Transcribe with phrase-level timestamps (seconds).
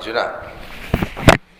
[0.00, 0.50] Arjuna.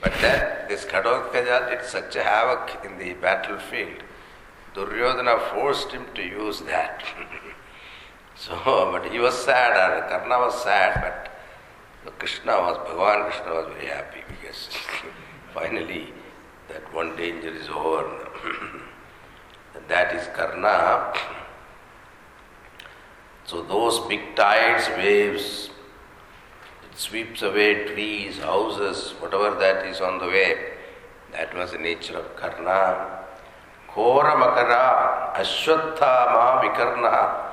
[0.00, 4.02] But then this Ghatotkaja did such a havoc in the battlefield.
[4.74, 7.04] Duryodhana forced him to use that.
[8.36, 8.56] so,
[8.92, 11.28] but he was sad, or Karna was sad,
[12.02, 14.68] but Krishna was, Bhagavan Krishna was very happy because
[15.54, 16.14] finally
[16.68, 18.26] that one danger is over.
[19.88, 21.12] that is Karna.
[23.46, 25.70] So those big tides, waves,
[26.94, 30.54] sweeps away trees, houses, whatever that is on the way.
[31.32, 33.18] That was the nature of Karna.
[33.88, 37.50] Khora Makara, Ashwathama Vikarna,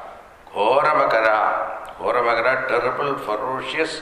[0.52, 4.02] Khora Makara, Khora Makara, terrible, ferocious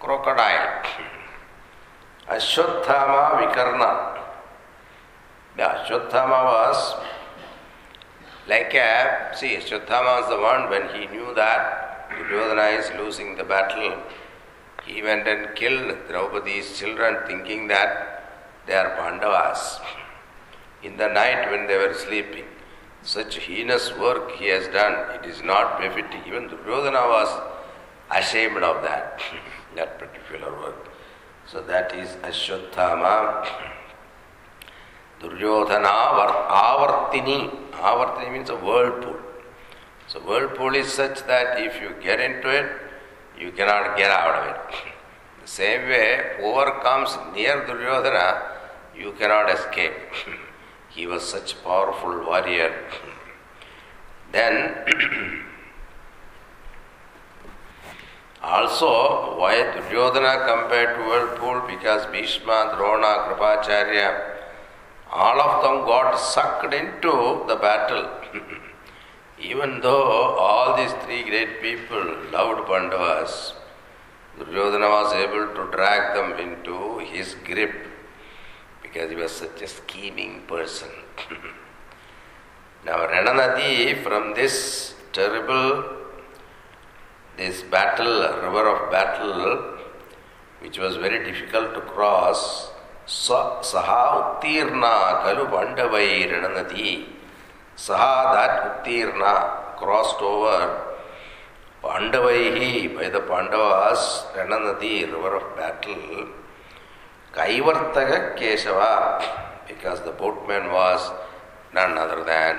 [0.00, 0.82] crocodile.
[2.28, 4.18] Ashwathama Vikarna.
[5.56, 6.94] The Ashwathama was
[8.48, 13.44] like a, see, Ashwathama was the one when he knew that Duryodhana is losing the
[13.44, 13.96] battle,
[14.92, 17.90] he went and killed Draupadi's children thinking that
[18.66, 19.80] they are Pandavas.
[20.82, 22.44] In the night when they were sleeping,
[23.02, 26.22] such heinous work he has done, it is not befitting.
[26.26, 27.30] Even Duryodhana was
[28.10, 29.20] ashamed of that,
[29.76, 30.88] that particular work.
[31.46, 33.46] So that is Ashwathama.
[35.20, 37.50] Duryodhana Avartini.
[37.72, 39.16] Avartini means a whirlpool.
[40.06, 42.70] So whirlpool is such that if you get into it,
[43.42, 44.60] you cannot get out of it.
[45.42, 48.28] The same way, whoever comes near Duryodhana,
[48.96, 49.92] you cannot escape.
[50.90, 52.72] he was such powerful warrior.
[54.32, 54.54] Then
[58.42, 61.60] also why Duryodhana compared to whirlpool?
[61.66, 64.08] Because Bhishma, Drona, Kripacharya,
[65.10, 68.08] all of them got sucked into the battle.
[69.42, 73.54] Even though all these three great people loved Pandavas,
[74.38, 77.74] Duryodhana was able to drag them into his grip
[78.82, 80.88] because he was such a scheming person.
[82.86, 85.84] now, Rananadi, from this terrible,
[87.36, 89.78] this battle, river of battle,
[90.60, 92.70] which was very difficult to cross,
[93.06, 97.21] Saha Uttirna Kalu Pandavai Rananadi.
[97.76, 100.96] Saha, that Uttirna, crossed over
[101.82, 106.28] Pandavaihi by the Pandavas, Rananadi, river of battle,
[107.32, 111.10] Kaivartaka Keshava, because the boatman was
[111.74, 112.58] none other than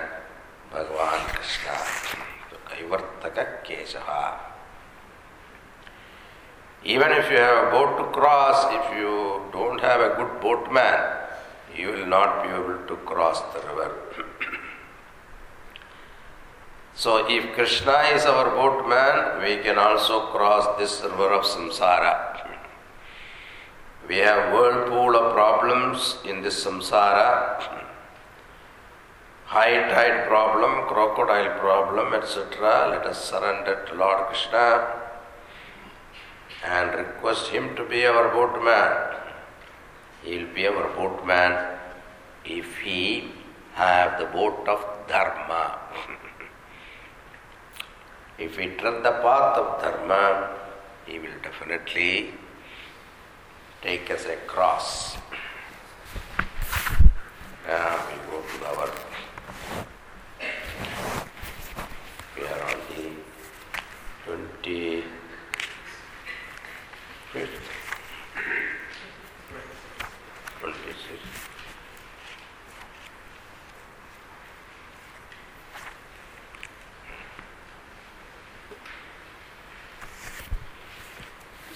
[0.71, 2.23] Bhagavan Krishna.
[2.67, 4.39] Kaivartaka Keshava.
[6.83, 10.99] Even if you have a boat to cross, if you don't have a good boatman,
[11.77, 13.95] you will not be able to cross the river.
[16.95, 22.47] So, if Krishna is our boatman, we can also cross this river of samsara.
[24.07, 27.79] We have whirlpool of problems in this samsara.
[29.45, 32.89] High tide problem, crocodile problem, etc.
[32.91, 34.87] Let us surrender to Lord Krishna
[36.63, 39.17] and request him to be our boatman.
[40.21, 41.79] He will be our boatman
[42.45, 43.31] if he
[43.73, 45.79] have the boat of dharma.
[48.39, 50.57] If we tread the path of Dharma,
[51.05, 52.33] he will definitely
[53.83, 55.17] take us across.
[57.67, 58.89] Now we go to our.
[62.35, 63.11] We are on the
[64.63, 65.02] 20.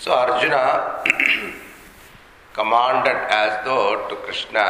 [0.07, 1.03] So Arjuna
[2.53, 4.65] commanded as though to Krishna,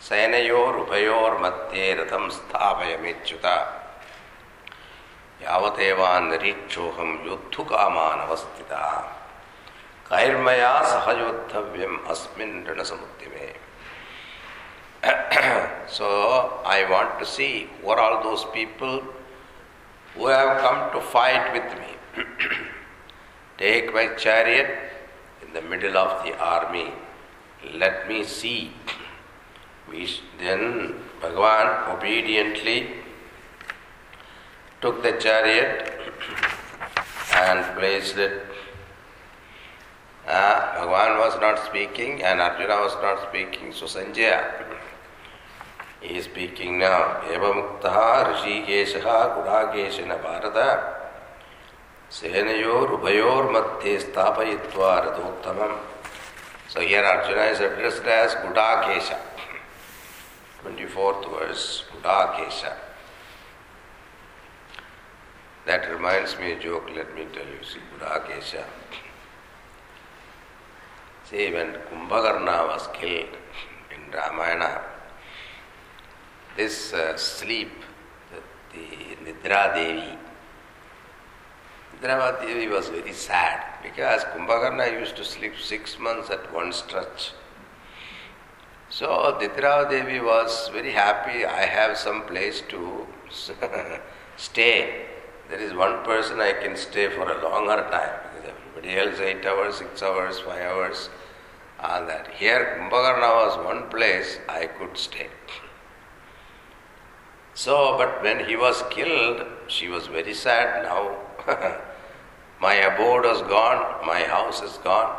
[0.00, 3.66] Sainayor Upayor Matye Ratham Sthavayamichyuta
[5.42, 9.04] Yavatevan Richoham Yudhukamanavastita
[10.08, 13.52] Kairmaya Sahayodhavyam Asmin Ranasamuttime.
[15.88, 19.02] So I want to see who are all those people
[20.14, 21.85] who have come to fight with me.
[23.58, 24.68] Take my chariot
[25.46, 26.92] in the middle of the army.
[27.74, 28.72] Let me see.
[30.38, 32.88] Then Bhagavan obediently
[34.80, 35.92] took the chariot
[37.34, 38.42] and placed it.
[40.26, 44.66] Uh, Bhagavan was not speaking and Arjuna was not speaking, so Sanjaya
[46.00, 47.22] he is speaking now.
[47.32, 51.05] Eva Muktaha Rishikeshaha Gudakeshena Bharata
[52.10, 55.78] Senayor Stapayitva Radhottamam.
[56.68, 59.18] So here Arjuna is addressed as Gudakesha.
[60.64, 62.72] 24th verse, Gudakesha.
[65.66, 67.64] That reminds me a joke, let me tell you.
[67.64, 68.64] See, Gudakesha.
[71.28, 73.36] See, when Kumbhakarna was killed
[73.90, 74.80] in Ramayana,
[76.56, 77.72] this uh, sleep,
[78.30, 80.16] the, the Nidra Devi,
[82.02, 87.32] Nidra Devi was very sad because Kumbhakarna used to sleep six months at one stretch.
[88.90, 93.06] So Nidra Devi was very happy, I have some place to
[94.36, 95.06] stay.
[95.48, 99.46] There is one person I can stay for a longer time because everybody else eight
[99.46, 101.08] hours, six hours, five hours,
[101.80, 102.28] all that.
[102.34, 105.28] Here Kumbhakarna was one place I could stay.
[107.54, 111.16] So, but when he was killed, she was very sad now.
[112.60, 115.16] my abode was gone, my house is gone.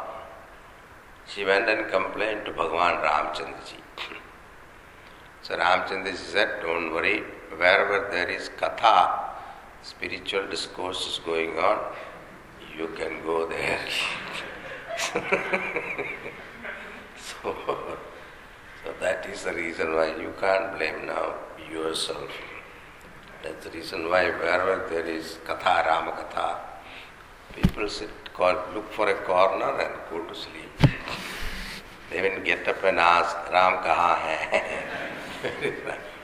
[1.27, 3.81] She went and complained to Bhagavan Ramchandraji.
[5.41, 7.23] so Ramchandraji said, Don't worry,
[7.55, 9.19] wherever there is katha,
[9.83, 11.79] spiritual discourse is going on,
[12.77, 13.79] you can go there.
[17.17, 17.55] so,
[18.83, 21.35] so that is the reason why you can't blame now
[21.71, 22.31] yourself.
[23.47, 26.57] That's the reason why wherever there is katha, Rama katha,
[27.55, 30.91] people sit, call, look for a corner and go to sleep.
[32.09, 34.63] They even get up and ask, Ram kaha hai?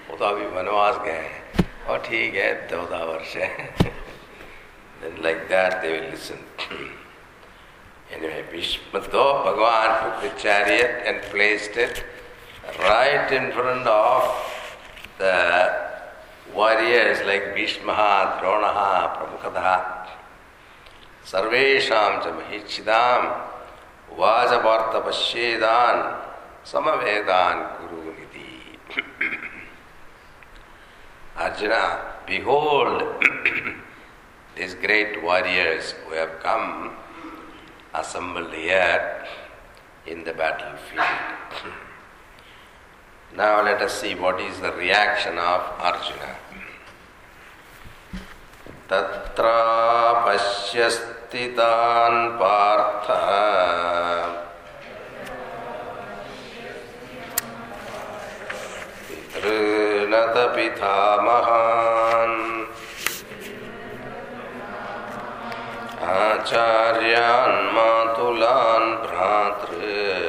[0.10, 3.50] वो तो अभी वनवास गए हैं और ठीक है चौदह वर्ष है
[5.02, 6.40] then like that they will listen.
[8.12, 12.04] anyway, Bhishma though Bhagavan took the chariot and placed it
[12.80, 14.30] right in front of
[15.20, 15.83] the
[16.56, 17.94] warriors like Bhishma
[18.40, 18.64] Drona
[19.16, 19.44] प्रमुख
[21.32, 23.04] सर्वेशा च महिषिदा
[24.20, 25.78] वाजवार्त पश्येदा
[26.72, 27.44] समवेदा
[27.80, 28.78] गुरुनिधि
[31.46, 31.74] Arjuna
[32.28, 33.04] behold
[34.58, 36.68] this great warriors we have come
[37.94, 39.26] assembled here
[40.08, 41.06] in the battlefield.
[43.37, 46.35] Now let us see what is the reaction of Arjuna.
[48.91, 49.49] तत्र
[50.25, 53.09] पश्यस्थितान् पार्थ
[59.39, 62.39] पितॄनत पितामहान्
[66.09, 70.22] आचार्यान् मातुलान् भ्रातॄन्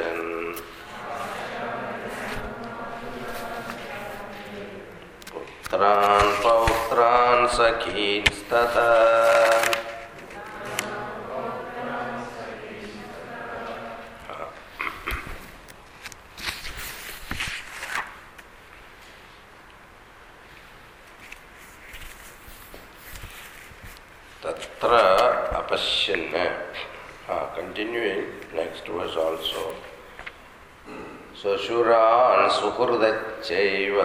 [5.65, 8.89] पुत्रान् पौत्रान् सखींस्तथा
[24.43, 24.91] तत्र
[25.57, 26.29] अपश्यन्
[27.57, 29.65] कण्टिन्यूङ्ग् नेक्स्ट् वर्स् आल्सो
[31.41, 33.95] सशुरान् सुहृदच्चैव।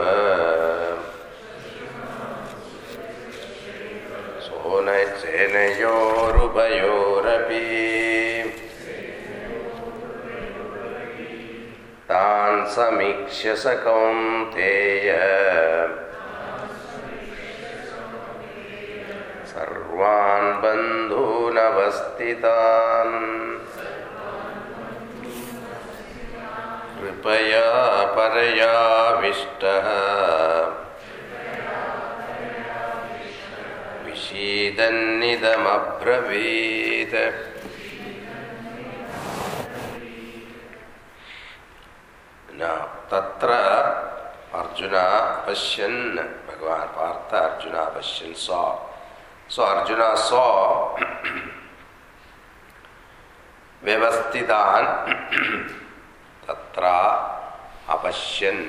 [4.61, 5.83] सोनचेनयोरुभयोरपि
[12.09, 15.09] तान् समीक्ष्य स कौन्तेय।
[19.47, 21.71] सर्वान् बन्धूनवस्थितान्।
[26.99, 27.71] कृपया
[28.19, 29.89] परयाविष्टः
[34.71, 37.15] विषीदन्निदमब्रवीत्
[42.55, 42.63] न,
[43.11, 43.51] तत्र
[44.55, 45.07] अर्जुना
[45.49, 48.87] पश्यन्, भगवान् पार्थ अर्जुन पश्यन् सौ।
[49.51, 50.95] So Arjuna saw
[53.83, 54.87] व्यवस्थितान्
[56.47, 56.85] तत्र
[57.89, 58.63] अपश्यन्।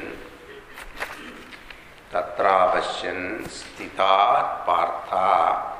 [2.13, 5.70] तत्र अपश्यन् स्थितात् Partha.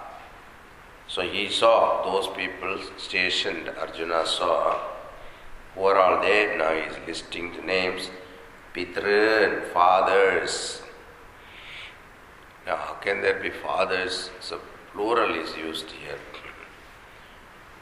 [1.11, 4.79] So he saw those people stationed, Arjuna saw,
[5.75, 8.09] who are all there, now he is listing the names,
[8.73, 10.81] Pitrun, fathers.
[12.65, 14.29] Now how can there be fathers?
[14.39, 14.61] So
[14.93, 16.17] plural is used here.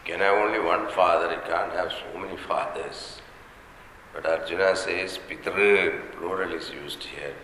[0.06, 3.22] Can I have only one father, you can't have so many fathers.
[4.12, 7.36] But Arjuna says Pitru, plural is used here.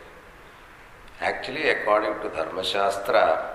[1.21, 3.54] Actually, according to Dharma Shastra,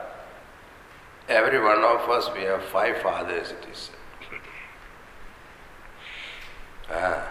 [1.31, 3.91] Every one of us, we have five fathers, it is.
[6.91, 7.23] Ah.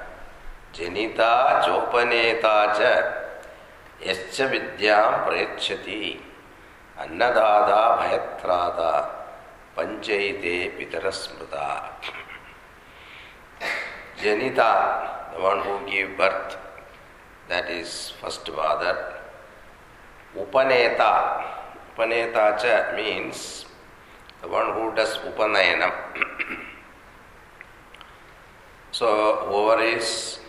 [0.74, 2.94] Janita Jopaneta cha
[4.00, 6.04] यश्च विद्यां प्रयच्छति
[7.04, 8.92] अन्नदाता भयत्राता
[9.76, 11.66] पंचयते पितर स्मृता
[14.24, 16.58] Janita, the one who gave birth,
[17.50, 18.96] that is first father.
[20.38, 21.44] Upaneta,
[21.96, 23.66] Upaneta cha means
[24.42, 25.94] the one who does Upanayanam.
[28.92, 30.40] so, whoever is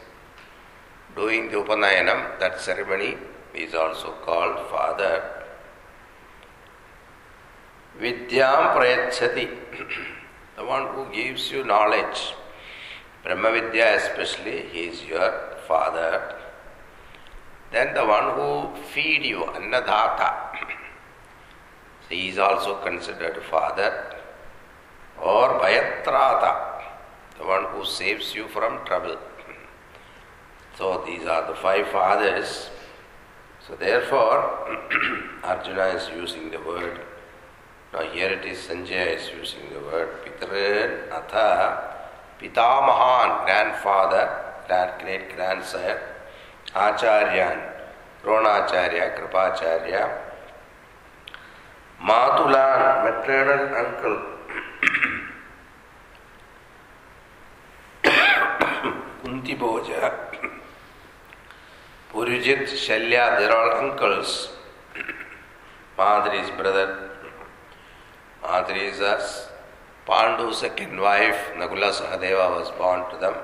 [1.16, 3.16] doing the Upanayanam, that ceremony,
[3.54, 5.40] is also called father.
[8.00, 9.48] Vidyam prayachati,
[10.56, 12.34] the one who gives you knowledge.
[13.22, 16.36] Brahma Vidya especially, he is your father.
[17.70, 20.56] Then the one who feed you, Annadhata,
[22.10, 24.16] he is also considered father.
[25.22, 26.82] Or Bhayatrata,
[27.38, 29.16] the one who saves you from trouble.
[30.76, 32.70] So these are the five fathers
[33.70, 34.80] so therefore,
[35.44, 37.00] Arjuna is using the word.
[37.92, 42.08] Now here it is Sanjaya is using the word Pitran Atha
[42.40, 44.26] Pitamahan, grandfather,
[44.66, 46.00] grand, great grandsire,
[46.74, 47.60] Acharyan,
[48.24, 50.18] Dronacharya, Kripacharya,
[52.00, 54.16] Matulan, maternal uncle.
[59.22, 60.14] Kunti Bhoja,
[62.10, 64.48] Purijit, Shalya, they're all uncles.
[65.98, 67.10] Madri's brother.
[68.42, 69.48] Madri's us.
[70.06, 73.34] Pandu's second wife, Nakula Sahadeva, was born to them.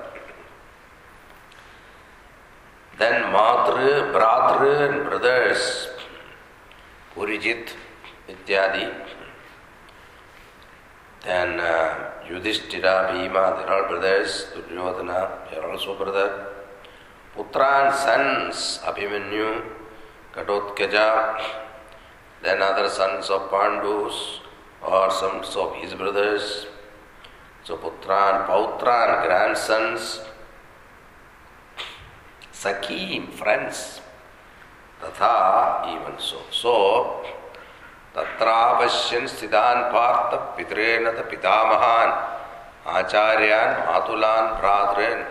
[2.97, 5.87] Then Matru, Bratru, and brothers,
[7.15, 7.69] Purijit,
[8.27, 8.93] Ityadi.
[11.23, 14.47] Then uh, Yudhishthira, Bhima, they're all brothers.
[14.53, 16.47] Duryodhana, they're also brother.
[17.35, 19.63] Putran, sons, Abhimanyu,
[20.33, 21.39] Ghatotkaja,
[22.41, 24.39] then other sons of Pandus
[24.81, 26.67] or sons of his brothers.
[27.63, 30.21] So Putran, Pautran, grandsons,
[32.51, 34.01] Sakim, friends,
[35.01, 36.41] Tatha, even so.
[36.49, 37.23] So,
[38.16, 42.10] तत्रावश्यन स्थितान Partha पितरेण पितामहान
[42.96, 45.24] आचार्यान मातुलान भ्रातरेन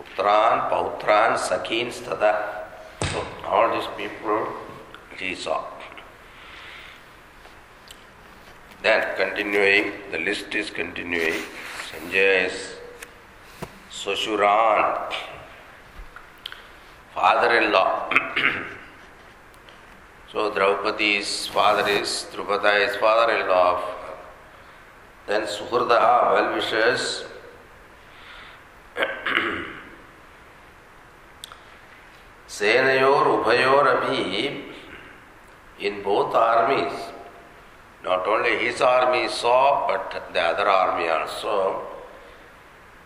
[0.00, 2.66] Putran, Pautran, Sakins, Tada.
[3.12, 4.46] So all these people
[5.18, 5.64] he saw.
[8.82, 11.34] Then continuing, the list is continuing.
[11.90, 12.76] Sanjay is
[13.90, 15.12] Sushuran,
[17.14, 18.10] father-in-law.
[20.35, 23.83] so Draupadi's father is, Drupada is father-in-law of.
[25.27, 27.23] Then Suhrdaha, well-wishers.
[32.49, 33.85] Senayor Ubhayor
[35.79, 36.91] in both armies,
[38.03, 41.81] not only his army saw, but the other army also.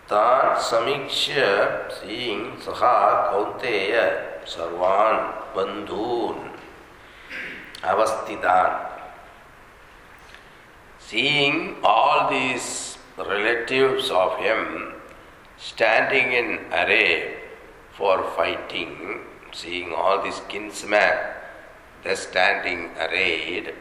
[0.08, 6.49] Tan Samikshya, seeing Saha Kaunteya, Sarvan Bandhun,
[7.82, 8.86] Avastidan.
[10.98, 14.94] Seeing all these relatives of him
[15.56, 17.36] standing in array
[17.92, 19.20] for fighting,
[19.52, 21.18] seeing all these kinsmen,
[22.04, 23.74] they standing arrayed.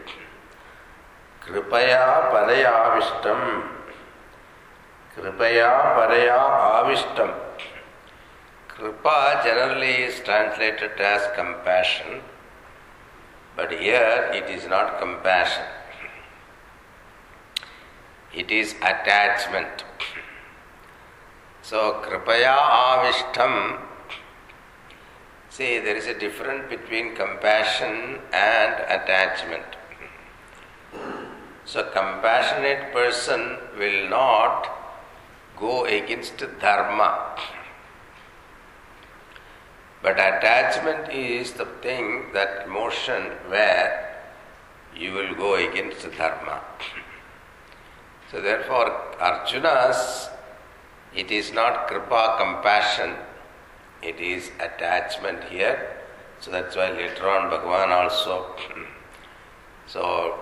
[1.41, 3.69] Kripaya paraya avishtam.
[5.15, 6.39] Kripaya paraya
[6.83, 7.33] avishtam.
[8.67, 12.21] Kripa generally is translated as compassion,
[13.59, 15.65] but here it is not compassion.
[18.33, 19.83] It is attachment.
[21.61, 23.81] So, kripaya avishtam
[25.49, 29.75] See, there is a difference between compassion and attachment.
[31.65, 34.69] So, compassionate person will not
[35.59, 37.35] go against dharma.
[40.01, 44.21] But attachment is the thing, that emotion where
[44.95, 46.61] you will go against the dharma.
[48.31, 50.29] So, therefore, Arjuna's,
[51.15, 53.15] it is not kripa, compassion,
[54.01, 55.95] it is attachment here.
[56.39, 58.55] So that's why later on Bhagavan also.
[59.87, 60.39] so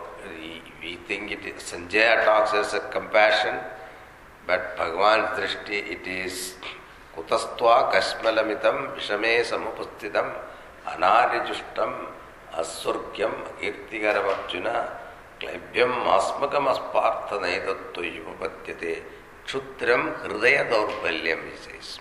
[0.81, 3.55] we think it is Sanjaya talks as a compassion,
[4.45, 6.55] but Bhagavan's drishti it is
[7.21, 10.33] உதஸ்துவா கஷ்மலமிதம் விஷமே சமுபஸ்திதம்
[10.93, 11.97] அநாரிஜுஷ்டம்
[12.61, 14.67] அஸ்வர்க்கியம் கீர்த்திகரம் Arjuna
[15.41, 18.95] கிளைபியம் ஆஸ்மகம் அஸ்பார்த்த நைதத்துவபத்தியதே
[19.47, 21.93] க்ஷுத்ரம் ஹிருதய தௌர்பல்யம் Vishesh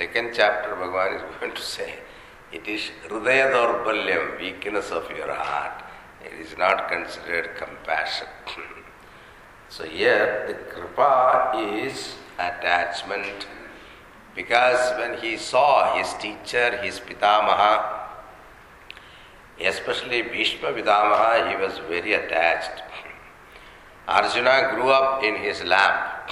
[0.00, 1.88] second chapter Bhagavan is going to say
[2.52, 5.82] it is Rudaya Daurbalyam, weakness of your heart.
[6.24, 8.28] It is not considered compassion.
[9.68, 12.14] so here the Kripa is
[14.36, 17.96] because when he saw his teacher, his pitamaha,
[19.60, 22.82] especially Bhishma Pitamaha, he was very attached.
[24.06, 26.30] Arjuna grew up in his lap.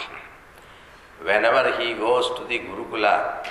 [1.22, 3.46] Whenever he goes to the Gurukula,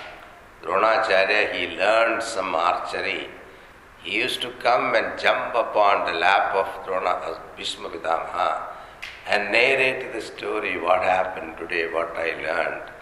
[0.62, 3.28] Dronacharya, he learned some archery.
[4.04, 8.74] He used to come and jump upon the lap of Drona, uh, Bhishma Pitamaha
[9.28, 12.93] and narrate the story, what happened today, what I learned.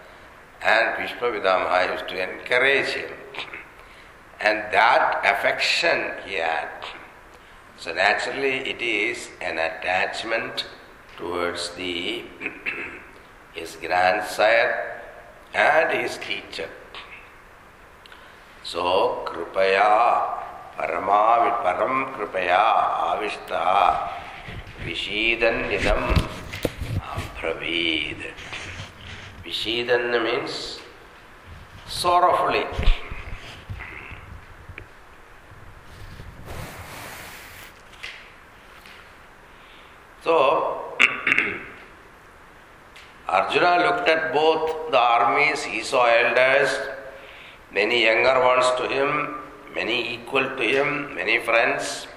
[0.64, 3.12] And Bhishma Pitamaha used to encourage him.
[4.40, 6.70] And that affection he had.
[7.78, 10.66] So naturally, it is an attachment
[11.18, 12.24] towards the
[13.54, 15.02] his grandsire
[15.54, 16.70] and his teacher.
[18.64, 20.38] So, kripaya,
[20.78, 24.10] parama, param kripaya, avishta,
[24.86, 26.22] vishidan nidam
[29.42, 29.88] abravid.
[29.88, 30.80] Vishidan means
[31.88, 32.66] sorrowfully.
[40.24, 40.96] So,
[43.28, 46.70] Arjuna looked at both the armies, he saw elders,
[47.72, 49.36] many younger ones to him,
[49.74, 52.08] many equal to him, many friends,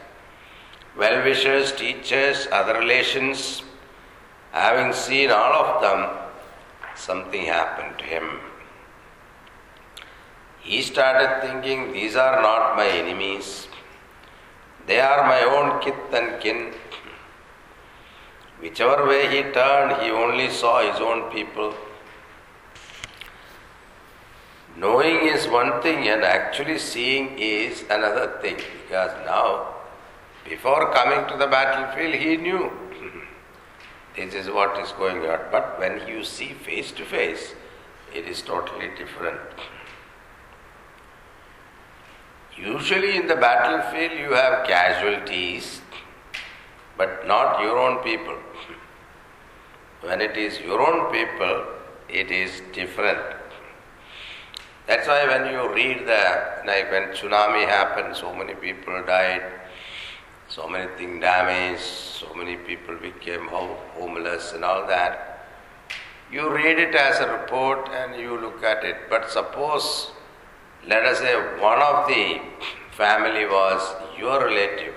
[0.98, 3.62] well wishers, teachers, other relations.
[4.52, 6.23] Having seen all of them,
[6.96, 8.40] something happened to him.
[10.60, 13.68] He started thinking, These are not my enemies,
[14.86, 16.72] they are my own kith and kin.
[18.60, 21.74] Whichever way he turned, he only saw his own people.
[24.76, 28.56] Knowing is one thing, and actually seeing is another thing.
[28.56, 29.74] Because now,
[30.44, 32.70] before coming to the battlefield, he knew
[34.16, 35.40] this is what is going on.
[35.50, 37.54] But when you see face to face,
[38.14, 39.40] it is totally different.
[42.56, 45.80] Usually, in the battlefield, you have casualties,
[46.96, 48.38] but not your own people.
[50.02, 51.64] When it is your own people,
[52.08, 53.18] it is different.
[54.86, 59.42] That's why when you read the, like when tsunami happened, so many people died,
[60.48, 65.46] so many things damaged, so many people became ho- homeless and all that.
[66.30, 68.96] You read it as a report and you look at it.
[69.08, 70.10] But suppose,
[70.86, 72.40] let us say, one of the
[72.92, 73.82] family was
[74.18, 74.94] your relative,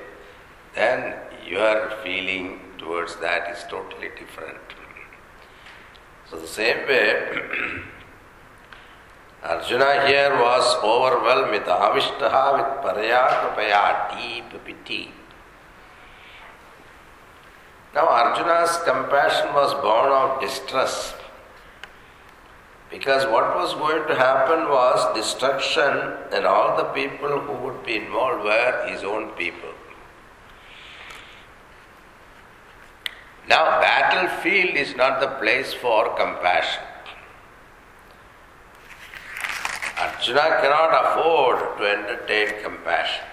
[0.75, 4.57] then your feeling towards that is totally different.
[6.29, 7.41] So, the same way,
[9.43, 15.13] Arjuna here was overwhelmed with avishtaha, with paraya kripaya, deep pity.
[17.97, 21.15] Now, Arjuna's compassion was born of distress
[22.91, 27.95] because what was going to happen was destruction, and all the people who would be
[27.95, 29.71] involved were his own people.
[33.49, 36.83] Now, battlefield is not the place for compassion.
[39.97, 43.25] Arjuna cannot afford to entertain compassion.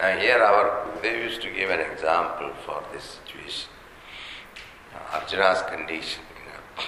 [0.00, 3.68] Now, here our they used to give an example for this situation.
[5.12, 6.22] Arjuna's condition.
[6.38, 6.60] You know.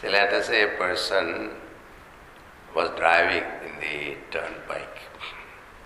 [0.00, 1.50] See, let us say a person
[2.74, 4.98] was driving in the turnpike.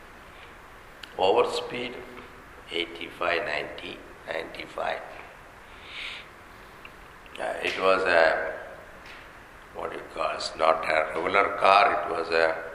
[1.18, 1.94] Overspeed
[2.70, 3.98] 85, 90,
[4.32, 4.98] 95.
[7.38, 8.52] Uh, it was a,
[9.74, 12.71] what do you call it's not a regular car, it was a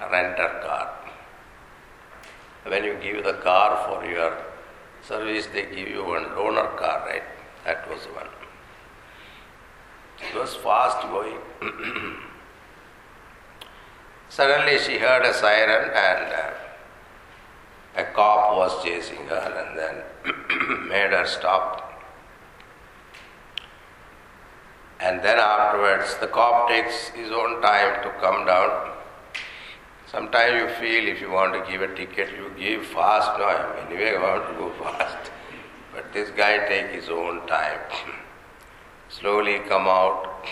[0.00, 0.90] renter car.
[2.64, 4.36] When you give the car for your
[5.02, 7.22] service, they give you one loaner car, right?
[7.64, 8.26] That was one.
[10.18, 11.38] It was fast going.
[14.28, 16.50] Suddenly she heard a siren and uh,
[17.96, 21.82] a cop was chasing her and then made her stop.
[24.98, 28.95] And then afterwards, the cop takes his own time to come down.
[30.10, 33.38] Sometimes you feel if you want to give a ticket, you give fast.
[33.38, 33.48] No,
[33.86, 35.32] anyway, I want to go fast.
[35.92, 37.80] But this guy take his own time.
[39.08, 40.46] Slowly come out.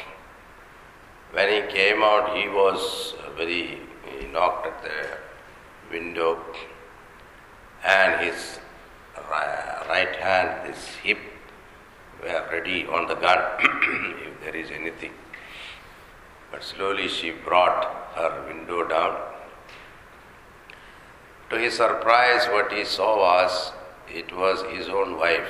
[1.32, 5.18] When he came out, he was very, he knocked at the
[5.90, 6.38] window.
[7.84, 8.58] and his
[9.88, 11.18] right hand, his hip
[12.22, 13.38] were ready on the gun
[14.26, 15.12] if there is anything.
[16.50, 19.33] But slowly she brought her window down.
[21.50, 23.72] To his surprise, what he saw was
[24.08, 25.48] it was his own wife,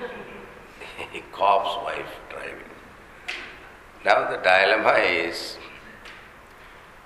[1.32, 2.70] cop's wife driving.
[4.04, 5.58] Now the dilemma is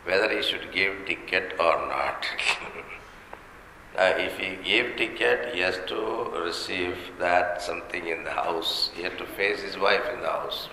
[0.05, 2.27] whether he should give ticket or not.
[3.97, 8.91] now, if he gave ticket, he has to receive that something in the house.
[8.95, 10.69] He has to face his wife in the house.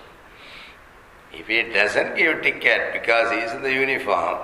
[1.32, 4.38] If he doesn't give ticket because he is in the uniform,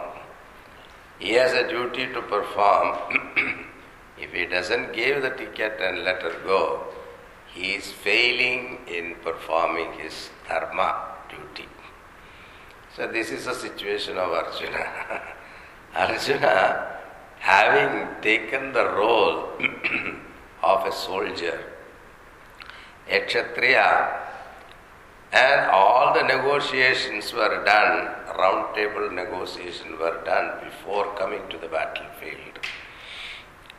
[1.19, 2.97] he has a duty to perform.
[4.19, 6.85] if he doesn't give the ticket and let her go,
[7.53, 11.69] he is failing in performing his dharma duty.
[12.97, 15.23] So this is the situation of Arjuna.
[15.95, 16.95] Arjuna,
[17.39, 19.51] having taken the role
[20.63, 21.61] of a soldier,
[23.09, 24.21] a Kshatriya,
[25.33, 31.68] and all the negotiations were done, round table negotiations were done before coming to the
[31.68, 32.60] battlefield.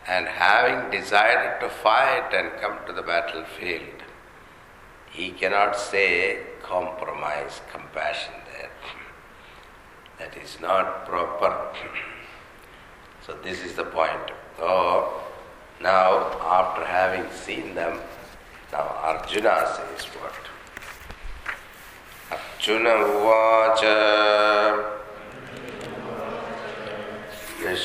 [0.07, 4.03] And having decided to fight and come to the battlefield,
[5.11, 8.71] he cannot say compromise, compassion there.
[10.19, 11.75] That is not proper.
[13.27, 14.31] So, this is the point.
[14.59, 15.13] So,
[15.81, 17.99] now after having seen them,
[18.73, 20.35] now Arjuna says what?
[22.33, 23.81] Arjuna उवाच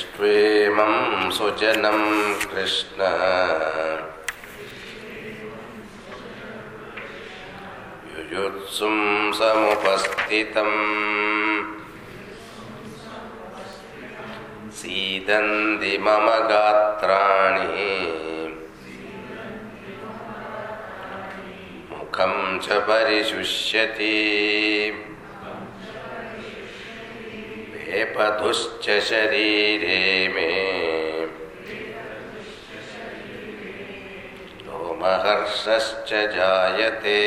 [0.00, 1.98] दृष्ट्वेमं सुजनं
[2.34, 3.02] कृष्ण।
[8.16, 10.78] युयुत्सुं समुपस्थितम्
[14.72, 17.92] सीदन्ति मम गात्राणि।
[21.90, 24.16] मुखं च परिशुष्यति।
[29.00, 30.76] शरीरे मे।
[34.66, 37.20] रोमहर्षश्च जायते।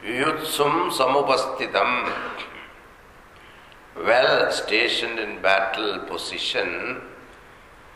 [0.05, 2.13] yutsum samupastitam,
[3.97, 7.01] well stationed in battle position,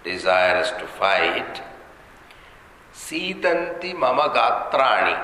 [0.03, 1.61] desirous to fight,
[2.95, 5.19] Sitanti mama gatrani.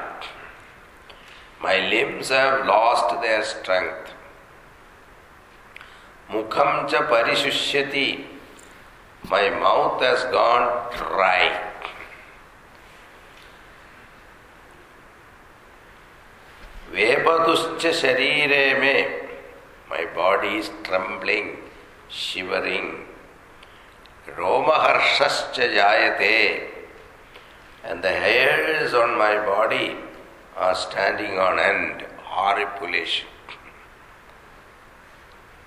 [1.62, 4.12] My limbs have lost their strength.
[6.28, 8.26] Mukham cha parishusyati.
[9.30, 11.68] My mouth has gone dry.
[16.92, 19.06] Vepaduscha sharire me.
[19.88, 21.58] My body is trembling,
[22.08, 23.06] shivering.
[24.26, 26.68] Romaharshascha jayate.
[27.84, 29.96] And the hairs on my body
[30.56, 32.04] are standing on end.
[32.24, 33.26] Horripilation.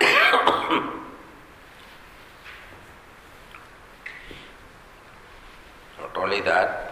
[6.00, 6.83] Not only that,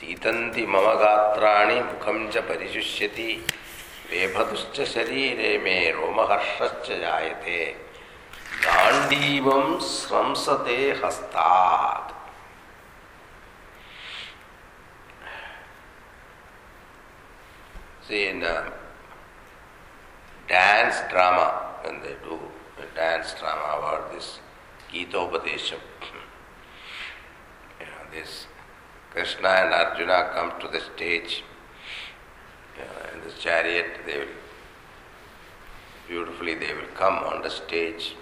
[0.00, 3.30] सीतन्ति मम गात्राणि मुखं च परिशुष्यति
[4.10, 7.58] वेभदुश्च शरीरे मे रोमहर्षश्च जायते
[8.64, 12.14] गाण्डीवं स्रंसते हस्तात्
[18.08, 18.70] See, in uh,
[20.48, 22.38] dance drama when they do
[22.78, 24.38] a dance drama about this
[24.92, 25.80] Gitopadesham.
[27.80, 28.46] you know, this
[29.16, 31.42] Krishna and Arjuna come to the stage
[32.78, 34.36] know, in the chariot, they will
[36.06, 38.14] beautifully they will come on the stage.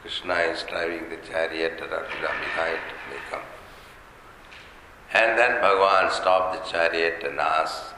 [0.00, 3.46] Krishna is driving the chariot and Arjuna behind, they come.
[5.14, 7.94] And then Bhagavan stopped the chariot and asked,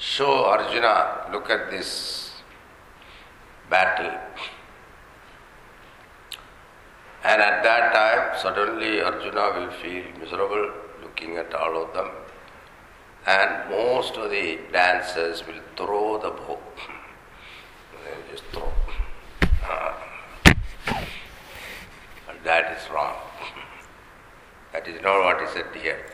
[0.00, 2.32] Show Arjuna, look at this
[3.70, 4.18] battle.
[7.24, 12.08] And at that time, suddenly Arjuna will feel miserable looking at all of them.
[13.26, 16.58] And most of the dancers will throw the bow.
[18.04, 18.72] They just throw.
[19.62, 19.96] Ah.
[20.84, 23.14] But that is wrong.
[24.72, 26.04] That is not what is said here.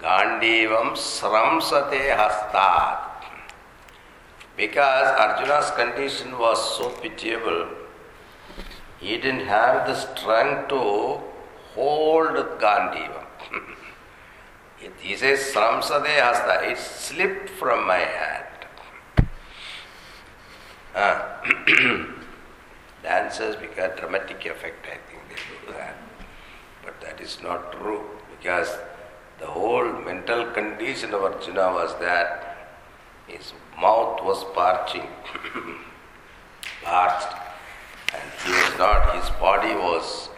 [0.00, 2.98] Gandivam sramsate hastat.
[4.56, 7.68] Because Arjuna's condition was so pitiable,
[9.04, 10.80] he didn't have the strength to
[11.74, 13.26] hold Gandivam.
[14.82, 16.70] it, he says sramsate hasta.
[16.70, 18.46] It slipped from my hand.
[20.96, 22.10] Ah.
[23.02, 25.96] Dancers because dramatic effect, I think they do that.
[26.82, 28.78] But that is not true because
[29.38, 32.56] the whole mental condition of Arjuna was that
[33.26, 35.06] his mouth was parching,
[36.82, 37.43] parched,
[38.14, 40.28] and he was not, his body was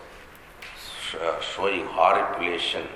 [1.20, 2.86] uh, showing horripilation.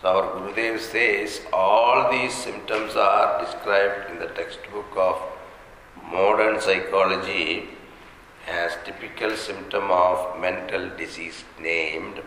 [0.00, 5.20] So our Gurudev says all these symptoms are described in the textbook of
[6.10, 7.68] modern psychology
[8.46, 12.22] as typical symptom of mental disease named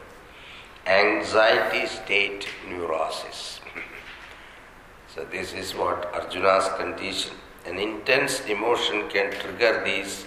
[0.86, 3.62] anxiety state neurosis.
[5.16, 7.32] so this is what Arjuna's condition.
[7.66, 10.26] An intense emotion can trigger these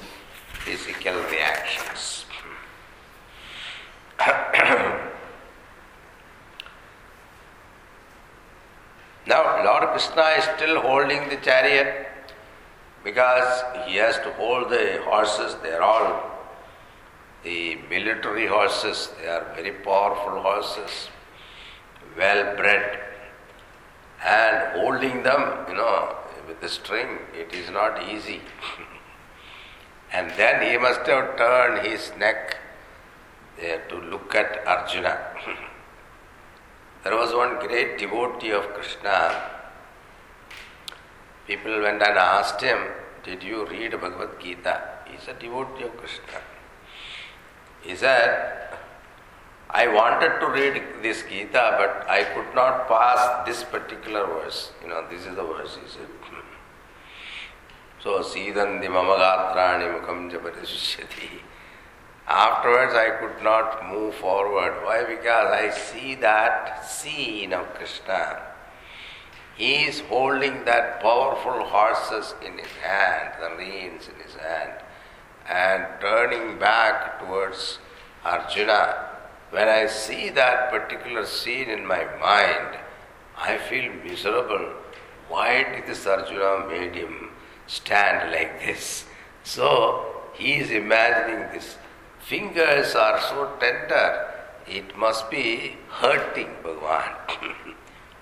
[0.64, 2.24] physical reactions.
[9.26, 12.08] now Lord Krishna is still holding the chariot
[13.04, 16.30] because he has to hold the horses, they are all
[17.42, 21.10] the military horses, they are very powerful horses,
[22.16, 23.00] well bred,
[24.24, 26.16] and holding them, you know,
[26.48, 28.40] with the string, it is not easy.
[30.14, 32.56] and then he must have turned his neck
[33.60, 35.14] there to look at Arjuna.
[37.04, 39.50] there was one great devotee of Krishna.
[41.48, 42.78] People went and asked him,
[43.24, 44.80] Did you read Bhagavad Gita?
[45.10, 46.40] He's a devotee of Krishna.
[47.82, 48.68] He said,
[49.68, 54.70] I wanted to read this Gita, but I could not pass this particular verse.
[54.80, 56.06] You know, this is the verse, he said.
[58.04, 61.40] So, Sidandi Mamagatrani Mukam Japarishyati.
[62.28, 64.84] Afterwards, I could not move forward.
[64.84, 65.04] Why?
[65.04, 68.42] Because I see that scene of Krishna.
[69.56, 74.72] He is holding that powerful horses in his hand, the reins in his hand
[75.48, 77.78] and turning back towards
[78.24, 79.10] Arjuna,
[79.50, 82.78] when I see that particular scene in my mind,
[83.36, 84.72] I feel miserable.
[85.28, 87.30] Why did this Arjuna made him
[87.66, 89.04] stand like this.
[89.42, 91.76] So he is imagining this.
[92.20, 94.30] Fingers are so tender,
[94.66, 97.14] it must be hurting Bhagavan.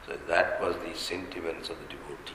[0.06, 2.34] so that was the sentiments of the devotee.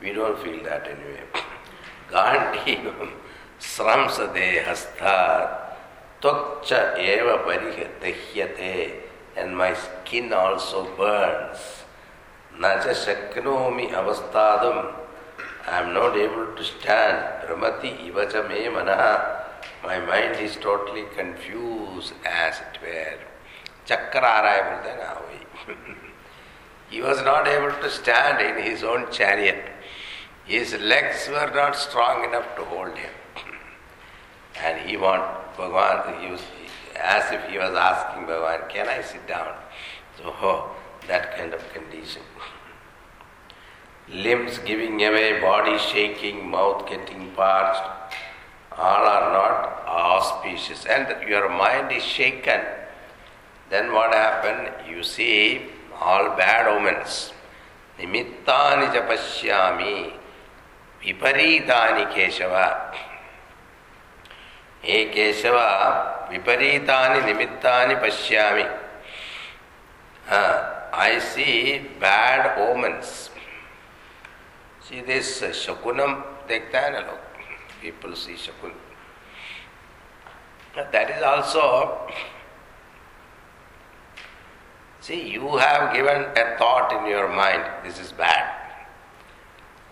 [0.00, 1.22] We don't feel that anyway.
[2.10, 2.76] Gandhi
[3.60, 5.76] sramsade hastat
[6.20, 9.02] twakcha eva parihatehyate
[9.36, 11.84] and my skin also burns.
[12.58, 14.94] Naja shaknomi avastadam
[15.70, 17.46] I am not able to stand.
[17.46, 18.68] Ramati iba me.
[19.84, 23.18] My mind is totally confused as it were.
[23.86, 25.38] Chakraraya Vrudanavai.
[25.52, 25.74] Ah,
[26.90, 29.62] he was not able to stand in his own chariot.
[30.46, 33.12] His legs were not strong enough to hold him.
[34.64, 35.28] and he wanted
[35.58, 36.40] Bhagavan, he was,
[36.96, 39.54] as if he was asking Bhagavan, can I sit down?
[40.16, 40.70] So, oh,
[41.08, 42.22] that kind of condition
[44.09, 47.83] Limbs giving away, body shaking, mouth getting parched,
[48.77, 50.85] all are not auspicious.
[50.85, 52.61] And your mind is shaken.
[53.69, 54.71] Then what happened?
[54.89, 55.61] You see
[55.99, 57.31] all bad omens.
[57.99, 60.19] Nimittani japashyami
[61.05, 62.53] विपरीतानि Keshav
[64.83, 65.57] हे केशव
[66.29, 68.63] विपरीतानि निमित्तानि पश्यामि
[70.95, 73.29] I see bad omens.
[74.87, 77.33] See this uh, Shakunam, देखता है ना लोग
[77.83, 78.73] people see Shakun.
[80.75, 82.11] That is also,
[85.01, 88.61] see, you have given a thought in your mind, this is bad.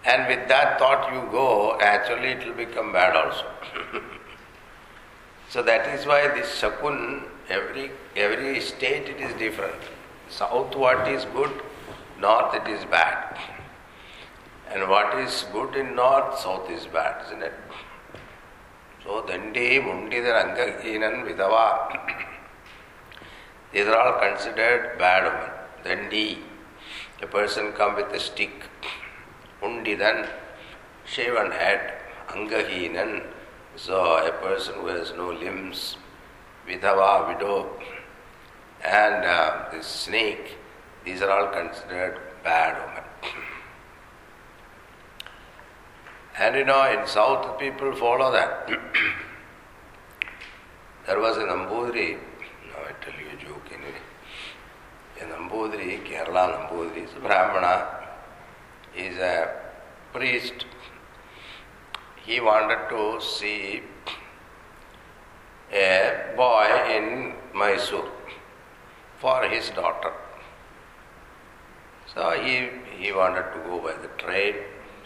[0.06, 3.46] And with that thought you go, actually it will become bad also.
[5.50, 9.82] so that is why this Shakun, every, every state it is different.
[10.30, 11.52] South what is good,
[12.20, 13.38] north it is bad.
[14.73, 17.53] And what is good in north, south is bad, isn't it?
[19.05, 21.97] So Dandi, Mundidar, Angahinan, Vidava,
[23.73, 26.11] these are all considered bad women.
[26.11, 26.39] Dandi,
[27.23, 28.65] a person come with a stick.
[29.63, 30.29] Undidan,
[31.05, 31.93] shaven head.
[32.29, 33.25] Angahinan,
[33.77, 35.97] so a person who has no limbs.
[36.69, 37.71] Vidava, widow.
[38.85, 40.57] And uh, this snake,
[41.05, 43.06] these are all considered bad women.
[46.39, 48.69] And you know, in South, people follow that.
[51.07, 52.19] there was a Nambudri,
[52.69, 54.03] now I tell you a joke anyway.
[55.19, 57.87] A Nambudri, Kerala Nambudri, is a Brahmana,
[58.95, 59.49] is a
[60.13, 60.67] priest.
[62.23, 63.81] He wanted to see
[65.73, 68.11] a boy in Mysore
[69.19, 70.13] for his daughter.
[72.15, 72.69] So he,
[72.99, 74.57] he wanted to go by the train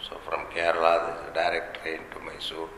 [0.07, 2.69] so from Kerala, there is a direct train to Mysore.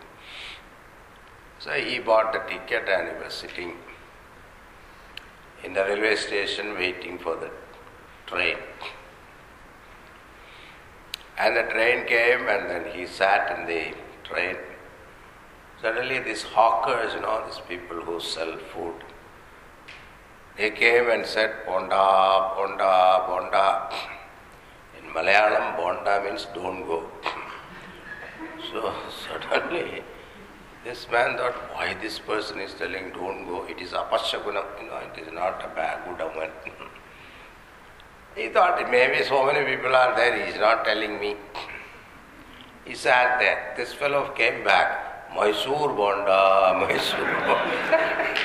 [1.60, 3.78] So he bought the ticket and he was sitting
[5.64, 7.50] in the railway station waiting for the
[8.28, 8.58] train.
[11.38, 14.58] And the train came and then he sat in the train.
[15.82, 18.96] Suddenly these hawkers, you know, these people who sell food,
[20.58, 23.94] they came and said, Ponda, Ponda, Ponda.
[25.14, 27.04] Malayalam, Bonda means don't go.
[28.72, 28.92] So
[29.28, 30.04] suddenly,
[30.84, 33.64] this man thought, why this person is telling don't go?
[33.66, 36.50] It is apashagunam, you know, it is not a bad good omen.
[38.36, 41.36] he thought maybe so many people are there, he is not telling me.
[42.86, 43.74] He sat there.
[43.78, 45.34] This fellow came back.
[45.34, 48.38] Mysore Bonda, Mysore Bonda.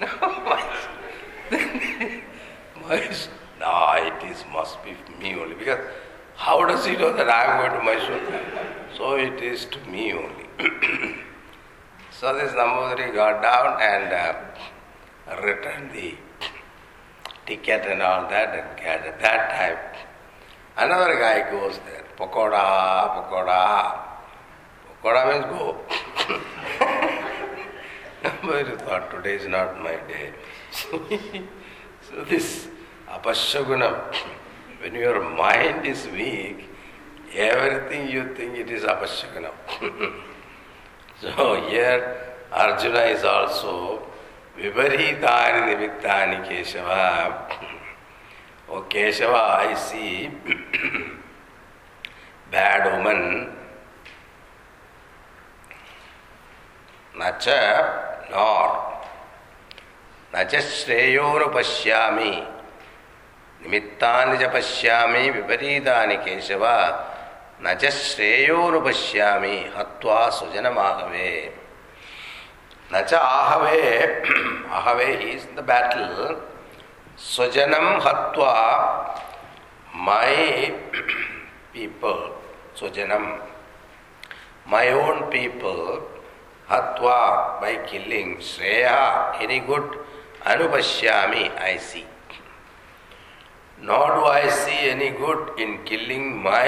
[0.00, 0.08] no,
[2.86, 3.40] Mysore.
[3.60, 5.54] No, it is must be me only.
[5.54, 5.80] Because
[6.96, 8.20] know that I am going to Mysore?
[8.96, 10.46] So it is to me only.
[12.10, 14.34] so this Nambudiri got down and uh,
[15.42, 16.14] returned the
[17.46, 19.78] ticket and all that and at that time
[20.76, 22.04] another guy goes there.
[22.18, 23.98] Pakoda, pakoda.
[25.02, 25.76] Pakoda means go.
[28.22, 30.32] Nambudiri thought today is not my day.
[30.72, 30.98] so
[32.28, 32.68] this
[33.10, 34.14] Apashagunam.
[34.80, 36.69] When your mind is weak,
[37.33, 39.53] everything you think it is apashagunam.
[41.21, 44.01] so here Arjuna is also
[44.57, 47.51] Viparitani Nimittani Keshava.
[48.69, 50.31] Oh Keshava, I see
[52.51, 53.51] bad woman.
[57.17, 58.93] Nacha nor
[60.33, 62.55] Nacha Shreyonupashyami
[63.65, 67.08] निमित्तानि च पश्यामि विपरीतानि केशव न
[67.64, 71.30] நஜ ஸ்ரேயோனுபஷ்யாமி ஹத்வா சுஜனமாகவே
[72.92, 73.80] நச்ச ஆகவே
[74.76, 76.14] ஆகவே he's the battle
[77.34, 78.54] சுஜனம் ஹத்வா
[80.06, 80.30] my
[81.72, 82.22] people
[82.80, 83.30] சுஜனம்
[84.72, 85.84] my own people
[86.72, 87.18] ஹத்வா
[87.62, 88.98] பை கில்லிங் ஸ்ரேயா
[89.44, 89.94] any good
[90.52, 92.02] அனுபஷ்யாமி I see
[93.78, 96.66] nor do I see any good in killing my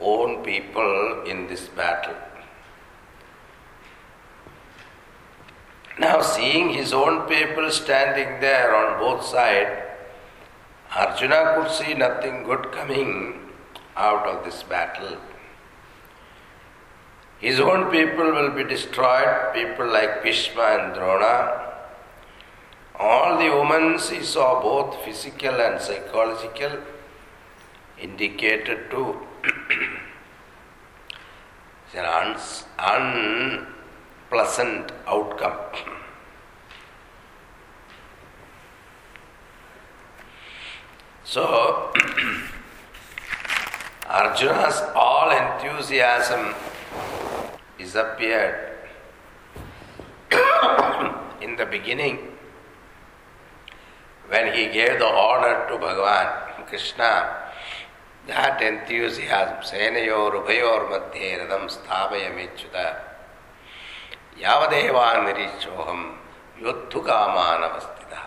[0.00, 2.14] own people in this battle.
[5.98, 9.82] Now, seeing his own people standing there on both sides,
[10.94, 13.50] Arjuna could see nothing good coming
[13.96, 15.18] out of this battle.
[17.40, 21.68] His own people will be destroyed, people like Bhishma and Drona,
[22.98, 26.78] all the omens he saw, both physical and psychological,
[28.00, 29.20] indicated to
[31.94, 32.36] an
[34.30, 35.54] unpleasant outcome.
[41.24, 41.92] So,
[44.08, 46.54] Arjuna's all enthusiasm
[47.78, 48.72] is disappeared
[51.42, 52.18] in the beginning
[54.28, 57.47] when he gave the order to Bhagavan Krishna
[58.28, 60.32] that enthusiasm, senayor
[60.90, 62.76] மத்தியே ரதம் ஸ்தாபயமிச்சுத
[64.42, 66.04] யாவதேவா நிரீச்சோகம்
[66.64, 68.24] யோத்துகாமானவஸ்திதா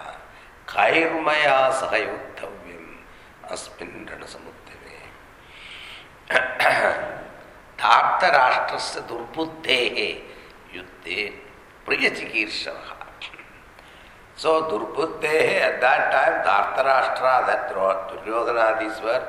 [0.74, 2.90] கைர்மயா சக யோத்தவ்யம்
[3.56, 4.98] அஸ்மின் ரணசமுத்திரே
[7.84, 10.10] தார்த்தராஷ்டிரஸ்ய துர்புத்தேகே
[10.78, 11.22] யுத்தே
[11.88, 12.98] பிரியச்சிகீர்ஷவா
[14.44, 19.22] So Durbuddhe at that time, Dhartarashtra, that Duryodhana, these were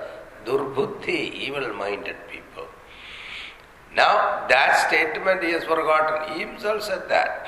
[0.45, 2.67] Durbuddhi, evil-minded people.
[3.95, 6.35] Now that statement he has forgotten.
[6.35, 7.47] He himself said that.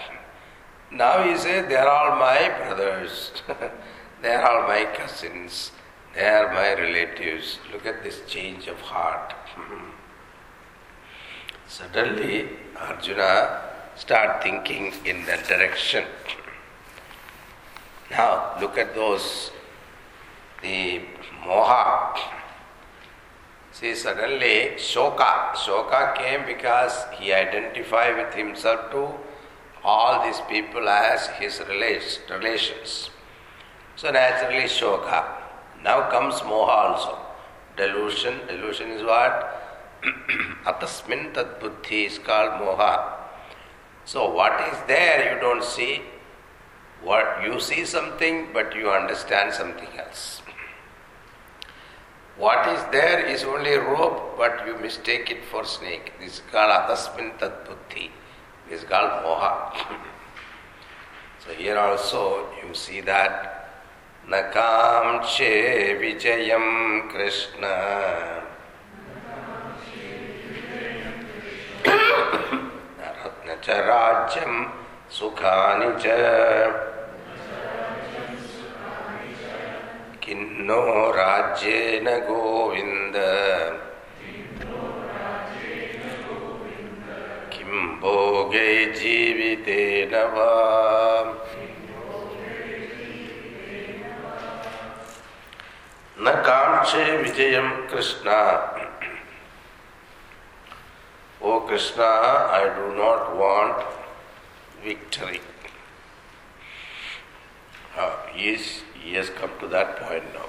[0.90, 3.32] Now he says, they are all my brothers,
[4.22, 5.72] they are all my cousins,
[6.14, 7.58] they are my relatives.
[7.72, 9.34] Look at this change of heart.
[11.66, 13.62] Suddenly Arjuna
[13.96, 16.04] start thinking in that direction.
[18.10, 19.50] Now, look at those,
[20.62, 21.00] the
[21.42, 22.16] moha.
[23.74, 25.52] See, suddenly Shoka.
[25.54, 29.08] Shoka came because he identified with himself to
[29.82, 33.10] all these people as his relations.
[33.96, 35.24] So, naturally, Shoka.
[35.82, 37.18] Now comes Moha also.
[37.76, 38.46] Delusion.
[38.46, 39.34] Delusion is what?
[40.64, 43.14] Atasmin tad buddhi is called Moha.
[44.04, 46.00] So, what is there you don't see,
[47.02, 50.43] what you see something but you understand something else.
[52.36, 56.12] What is there is only rope, but you mistake it for snake.
[56.18, 58.10] This is called atasmin tatbuddhi.
[58.68, 59.72] This is called moha.
[61.46, 63.70] so here also you see that
[64.28, 68.42] nakamche vijayam krishna
[73.46, 74.52] न च राज्यं
[75.12, 76.93] सुखानि च
[80.24, 83.16] किन्नो राज्येन गोविंद
[87.52, 90.52] किं भोगे जीवितेन वा।
[96.20, 97.60] न काङ्क्षे विजय
[97.90, 98.30] Krishna.
[101.42, 102.02] O Krishna
[102.54, 103.84] I do not want
[104.84, 105.40] victory
[108.52, 110.46] is he, has come to that point now.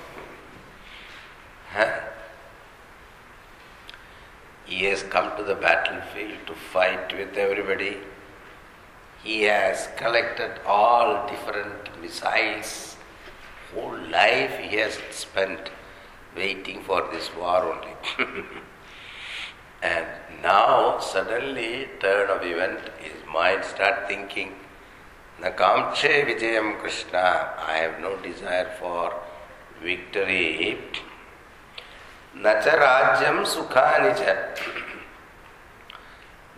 [4.66, 7.98] He has come to the battlefield to fight with everybody.
[9.24, 12.98] He has collected all different missiles.
[13.74, 15.70] Whole life he has spent
[16.36, 17.96] waiting for this war only.
[19.84, 20.08] and
[20.42, 24.54] now suddenly turn of event, his mind start thinking,
[25.42, 29.14] Nakamche Vijayam Krishna, I have no desire for
[29.82, 30.78] victory.
[32.36, 34.58] Nacha Rajyam Sukhanija,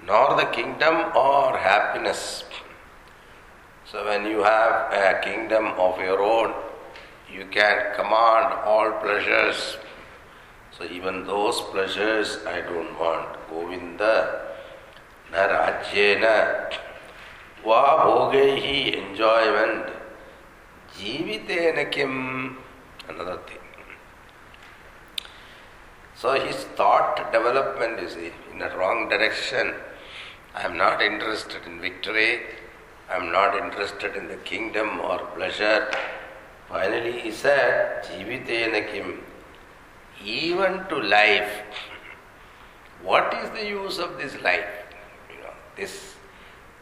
[0.06, 2.44] nor the kingdom or happiness.
[3.92, 6.54] So when you have a kingdom of your own,
[7.32, 9.78] you can command all pleasures
[10.78, 13.26] so even those pleasures I don't want.
[13.50, 14.54] Govinda,
[15.32, 16.70] na rajyena,
[17.64, 19.90] va bhogehi, enjoyment,
[20.98, 22.58] jivitena kim,
[23.08, 23.58] another thing.
[26.16, 29.76] So his thought development is in a wrong direction.
[30.56, 32.42] I am not interested in victory.
[33.10, 35.92] I am not interested in the kingdom or pleasure.
[36.68, 39.24] Finally he said, Jivitena kim,
[40.24, 41.62] even to life.
[43.04, 44.66] What is the use of this life?
[45.30, 46.16] You know, this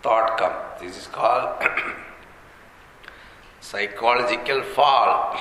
[0.06, 0.80] thought comes.
[0.80, 1.64] This is called
[3.60, 5.36] psychological fall.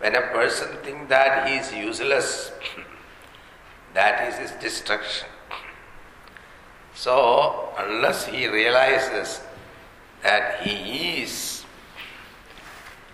[0.00, 2.50] when a person thinks that he is useless,
[3.94, 5.28] that is his destruction.
[6.94, 9.40] So, unless he realizes
[10.22, 11.64] that he is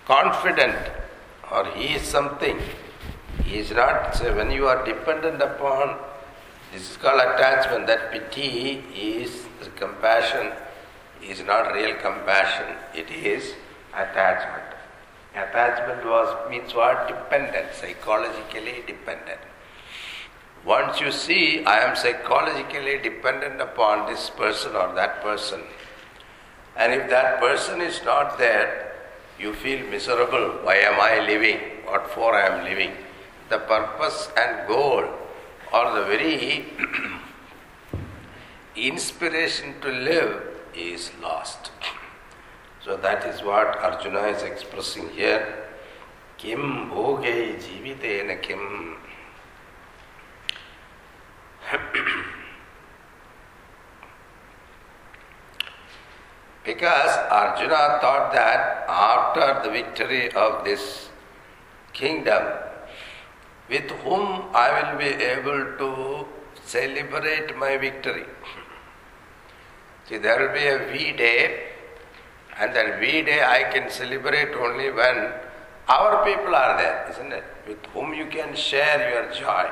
[0.07, 0.79] confident
[1.53, 2.59] or he is something.
[3.45, 5.99] He is not, so when you are dependent upon,
[6.73, 9.47] this is called attachment, that pity is
[9.77, 10.53] compassion,
[11.23, 13.55] is not real compassion, it is
[13.95, 14.65] attachment.
[15.35, 17.07] Attachment was means what?
[17.09, 19.41] Dependent, psychologically dependent.
[20.65, 25.63] Once you see, I am psychologically dependent upon this person or that person,
[26.77, 28.93] and if that person is not there,
[29.39, 30.59] you feel miserable.
[30.63, 31.59] Why am I living?
[31.85, 32.93] What for I am living?
[33.49, 35.05] The purpose and goal
[35.73, 36.67] or the very
[38.77, 40.43] inspiration to live
[40.75, 41.71] is lost.
[42.85, 45.69] So that is what Arjuna is expressing here.
[46.39, 48.97] Kim bhoge jivitena kim.
[56.65, 61.09] because Arjuna thought that after the victory of this
[61.93, 62.43] kingdom,
[63.69, 66.27] with whom I will be able to
[66.65, 68.27] celebrate my victory.
[70.09, 71.65] See, there will be a V day,
[72.59, 75.33] and that V day I can celebrate only when
[75.89, 77.45] our people are there, isn't it?
[77.67, 79.71] With whom you can share your joy.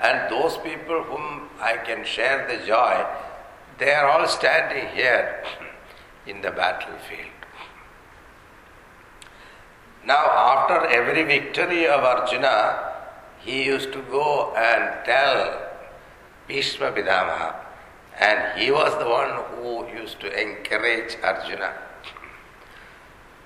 [0.00, 3.04] And those people whom I can share the joy,
[3.78, 5.42] they are all standing here
[6.26, 7.30] in the battlefield.
[10.04, 12.87] Now, after every victory of Arjuna,
[13.48, 15.62] he used to go and tell
[16.46, 17.54] Bhishma Pitamaha,
[18.20, 21.72] and he was the one who used to encourage Arjuna.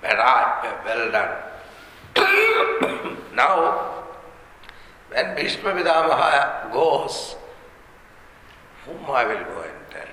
[0.03, 1.37] Well done.
[3.33, 4.03] now,
[5.09, 7.37] when Bhishma Pitamaha goes,
[8.85, 10.09] whom I will go and tell?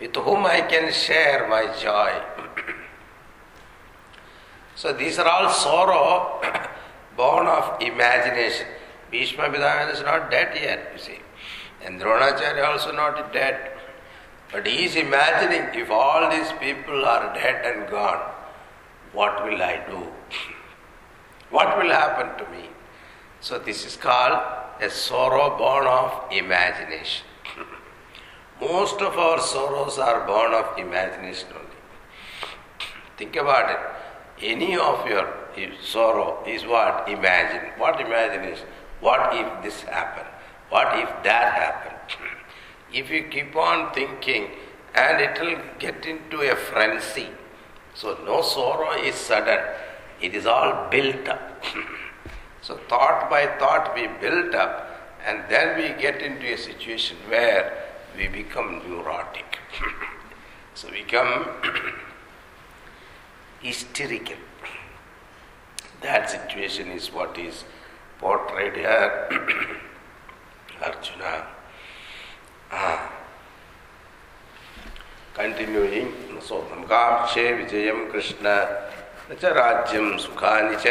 [0.00, 2.10] With whom I can share my joy?
[4.74, 6.40] so these are all sorrow
[7.18, 8.66] born of imagination.
[9.10, 11.18] Bhishma Pitamaha is not dead yet, you see.
[11.84, 13.72] And Dronacharya also not dead.
[14.52, 18.22] But he is imagining if all these people are dead and gone,
[19.12, 20.06] what will I do?
[21.50, 22.68] What will happen to me?
[23.40, 24.38] So this is called
[24.82, 27.24] a sorrow born of imagination.
[28.60, 31.80] Most of our sorrows are born of imagination only.
[33.16, 33.80] Think about it.
[34.54, 35.26] Any of your
[35.80, 37.08] sorrow is what?
[37.08, 37.70] Imagine.
[37.78, 38.60] What imagine is
[39.00, 40.28] What if this happened?
[40.70, 42.18] What if that happened?
[42.92, 44.50] If you keep on thinking,
[44.94, 47.28] and it will get into a frenzy.
[47.94, 49.58] So, no sorrow is sudden,
[50.20, 51.64] it is all built up.
[52.62, 54.74] so, thought by thought, we build up,
[55.26, 57.72] and then we get into a situation where
[58.16, 59.58] we become neurotic.
[60.74, 61.46] so, we become
[63.60, 64.36] hysterical.
[66.02, 67.64] That situation is what is
[68.18, 69.28] portrayed here.
[70.82, 71.46] Arjuna.
[72.70, 73.12] Ah.
[75.34, 78.88] Continuing, so Namkamshe Vijayam Krishna
[79.28, 80.88] च राज्यं सुखानि च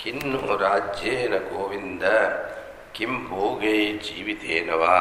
[0.00, 2.04] किन्नु राज्येन गोविन्द
[2.96, 4.96] किं भोगे जीवितेन वा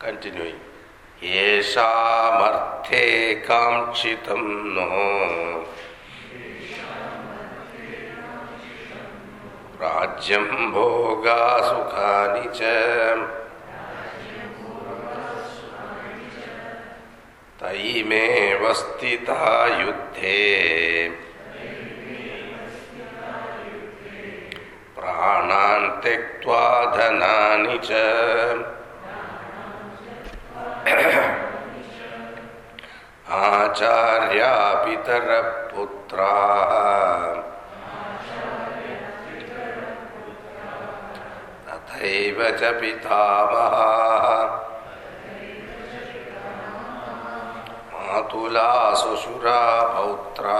[0.00, 3.04] continuing येषामर्थे
[3.48, 4.42] काङ्क्षितं
[4.76, 4.88] no
[9.82, 12.62] राज्यं भोगासुखानि च।
[17.60, 21.08] तैमेव स्थिता युद्धे।
[24.96, 27.92] प्राणान् त्यक्त्वा धनानि च।
[33.28, 35.64] आचार्या पितरः
[42.34, 44.28] तथैव च पितामहाः।
[47.94, 48.94] मातुला
[49.82, 50.58] पौत्रा।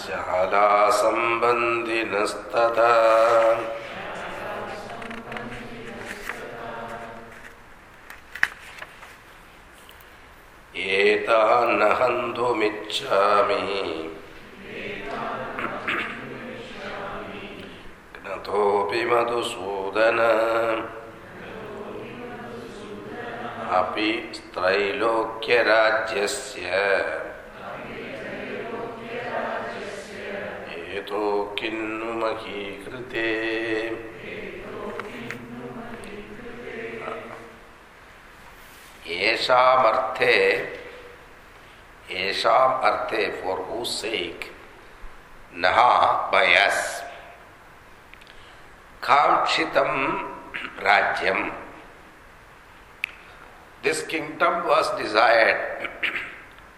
[0.00, 2.92] शाला सम्बन्धिनस्तथा
[10.76, 11.82] एतान्
[18.46, 20.18] यतोऽपि मधुसूदन।
[23.70, 26.70] अपि स्त्रैलोक्यराज्यस्य।
[30.96, 33.26] एतो किन्नु महीकृते।
[39.06, 40.36] येषाम् अर्थे
[42.10, 44.44] येषाम् अर्थे फोर् हू सेक्
[45.54, 46.95] नः बयस्
[49.06, 49.44] काम
[50.82, 51.42] राज्यम।
[53.82, 56.06] This kingdom was desired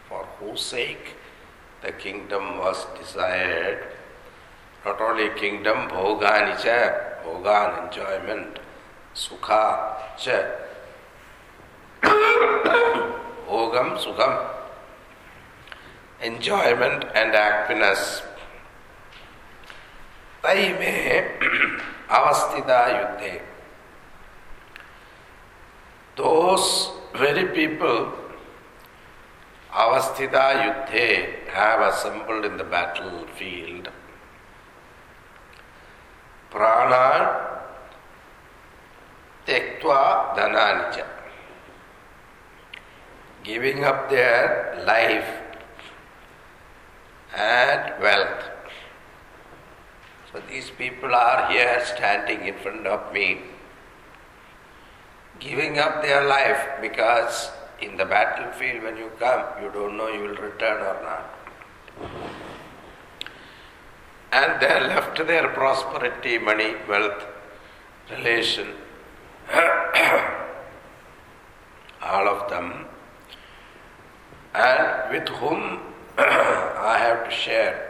[0.08, 1.06] for whom
[1.84, 3.78] the kingdom was desired
[4.86, 6.76] not only kingdom भोगान च
[7.24, 8.60] भोगान एंजॉयमेंट
[9.24, 9.64] सुखा
[10.20, 10.38] च
[13.48, 14.34] भोगम सुखम
[16.22, 18.08] एंजॉयमेंट एंड हैप्पीनेस
[20.42, 23.42] तई में avastida yute,
[26.16, 28.12] Those very people,
[29.72, 33.90] avastida yute, have assembled in the battlefield.
[36.50, 37.58] Prana
[39.46, 41.06] tektva dhananija.
[43.44, 45.30] Giving up their life
[47.36, 48.47] and wealth
[50.32, 53.40] so these people are here standing in front of me,
[55.38, 57.50] giving up their life because
[57.80, 61.34] in the battlefield when you come, you don't know you will return or not.
[64.32, 67.24] And they left their prosperity, money, wealth,
[68.10, 68.68] relation,
[72.02, 72.84] all of them,
[74.54, 75.80] and with whom
[76.18, 77.87] I have to share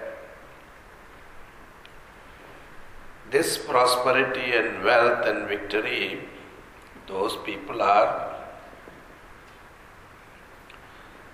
[3.31, 6.21] this prosperity and wealth and victory,
[7.07, 8.37] those people are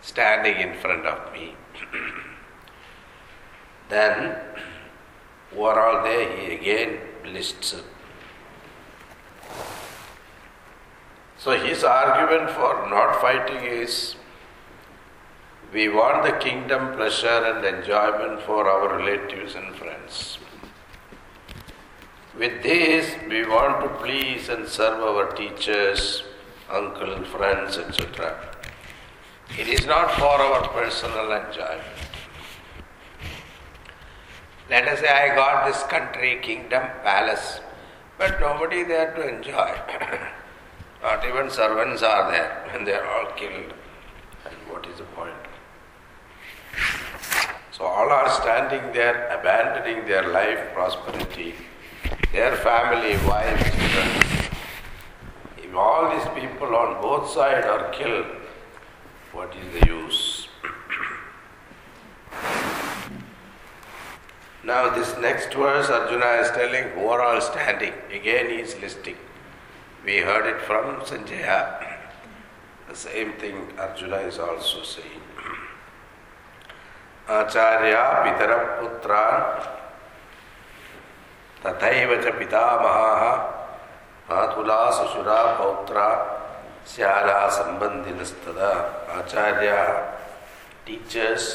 [0.02, 1.54] standing in front of me.
[3.88, 4.36] then,
[5.52, 6.36] what are they?
[6.36, 6.98] He again
[7.32, 7.74] lists.
[11.38, 14.16] So, his argument for not fighting is
[15.72, 20.38] we want the kingdom pleasure and enjoyment for our relatives and friends.
[22.38, 26.24] With this, we want to please and serve our teachers,
[26.68, 28.56] uncle, friends, etc.
[29.56, 31.84] It is not for our personal enjoyment.
[34.68, 37.60] Let us say I got this country, kingdom, palace,
[38.18, 39.78] but nobody there to enjoy.
[41.02, 43.74] not even servants are there, and they are all killed.
[44.44, 45.34] And what is the point?
[47.70, 51.54] So all are standing there, abandoning their life, prosperity,
[52.32, 54.08] their family, wives, children.
[55.58, 58.26] If all these people on both sides are killed,
[59.32, 60.48] what is the use?
[64.64, 67.92] now, this next verse Arjuna is telling who are all standing.
[68.12, 69.16] Again, he is listing.
[70.04, 71.92] We heard it from Sanjaya.
[72.88, 75.22] The same thing Arjuna is also saying.
[77.28, 79.83] Acharya Pitaraputra
[81.66, 83.22] तथैव च पितामहाः
[84.30, 86.08] मातुला ससुरा पौत्रा
[86.94, 88.72] स्याला सम्बन्धिनस्तदा
[89.18, 89.92] आचार्याः
[90.86, 91.52] teachers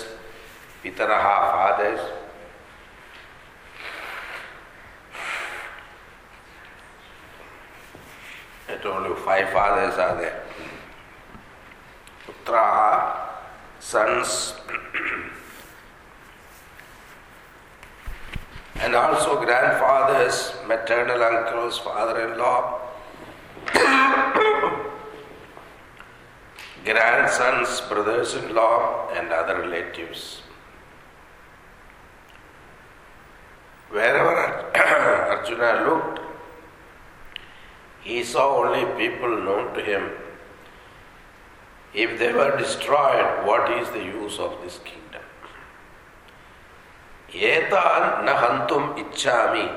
[0.83, 2.07] पितरः fathers
[8.69, 10.43] I told you five fathers are there.
[18.79, 22.79] And also grandfathers, maternal uncles, father in law,
[26.85, 30.41] grandsons, brothers in law, and other relatives.
[33.89, 36.19] Wherever Arjuna looked,
[38.01, 40.09] he saw only people known to him.
[41.93, 45.18] If they were destroyed, what is the use of this kingdom?
[47.35, 49.67] एतान न हंतुम इच्छामि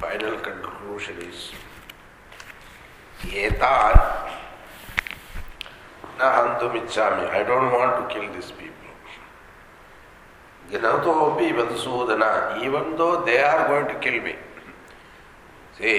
[0.00, 1.40] final conclusion is
[3.26, 3.96] etan
[6.18, 8.92] na hantum ichami i don't want to kill these people
[10.70, 12.30] gnatopi vadusudana
[12.66, 14.34] even though they are going to kill me
[15.78, 15.98] see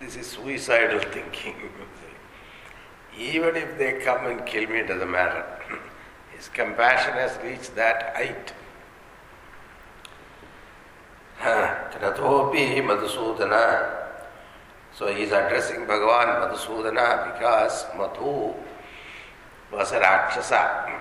[0.00, 1.58] this is suicidal thinking
[3.18, 5.44] Even if they come and kill me, it doesn't matter.
[6.36, 8.52] His compassion has reached that height.
[11.40, 14.00] Kratopi Madhusudana.
[14.94, 18.54] So he is addressing Bhagavan Madhusudana because Madhu
[19.72, 21.00] was a Rakshasa.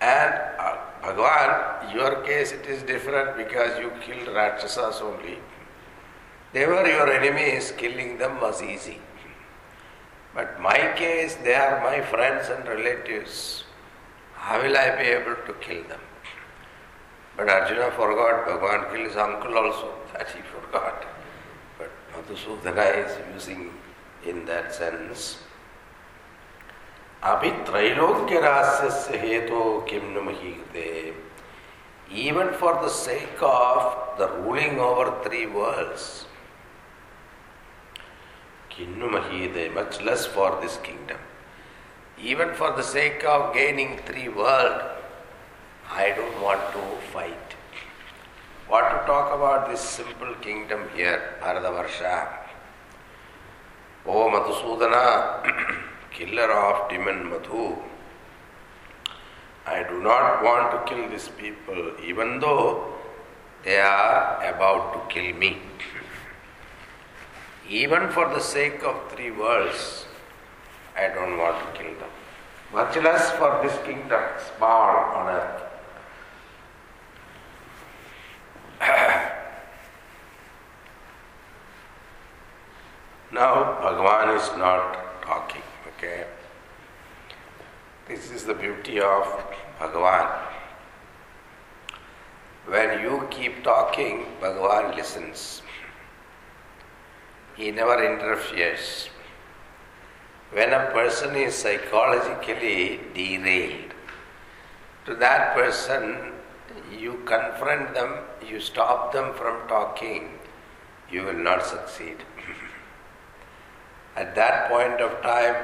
[0.00, 5.38] and uh, Bhagavan, your case it is different because you killed Rakshasas only.
[6.52, 8.98] They were your enemies, killing them was easy.
[10.37, 13.63] But my case, they are my friends and relatives.
[14.33, 15.99] How will I be able to kill them?
[17.37, 21.05] But Arjuna forgot, Bhagavan killed his uncle also, that he forgot.
[21.77, 23.71] But Madhusudana is using
[24.25, 25.37] in that sense.
[27.23, 29.59] अभी त्रैलोक्य rahasya हेतु
[29.89, 31.13] किम न
[32.11, 36.25] even for the sake of the ruling over three worlds
[38.78, 41.18] Kinnu Mahide, much less for this kingdom.
[42.16, 44.82] Even for the sake of gaining three world,
[45.90, 47.56] I don't want to fight.
[48.68, 52.28] What to talk about this simple kingdom here, Bharatavarsha?
[54.06, 55.02] O oh, Madhusudana,
[56.12, 57.78] killer of demon Madhu,
[59.66, 62.94] I do not want to kill these people, even though
[63.64, 65.67] they are about to kill me.
[67.68, 70.06] Even for the sake of three worlds,
[70.96, 72.08] I don't want to kill them.
[72.72, 74.22] Much less for this kingdom,
[74.56, 75.62] small on earth.
[83.32, 86.24] now, Bhagavan is not talking, okay?
[88.06, 89.26] This is the beauty of
[89.78, 90.30] Bhagavan.
[92.66, 95.60] When you keep talking, Bhagavan listens.
[97.58, 99.08] He never interferes.
[100.52, 103.92] When a person is psychologically derailed,
[105.06, 106.34] to that person,
[106.96, 110.38] you confront them, you stop them from talking,
[111.10, 112.18] you will not succeed.
[114.16, 115.56] At that point of time,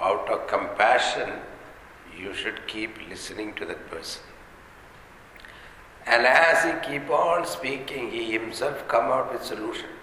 [0.00, 1.30] out of compassion,
[2.18, 4.22] you should keep listening to that person.
[6.06, 9.93] And as he keep on speaking, he himself come out with solution.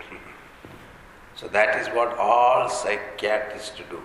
[1.41, 3.99] So that is what all psychiatrists do.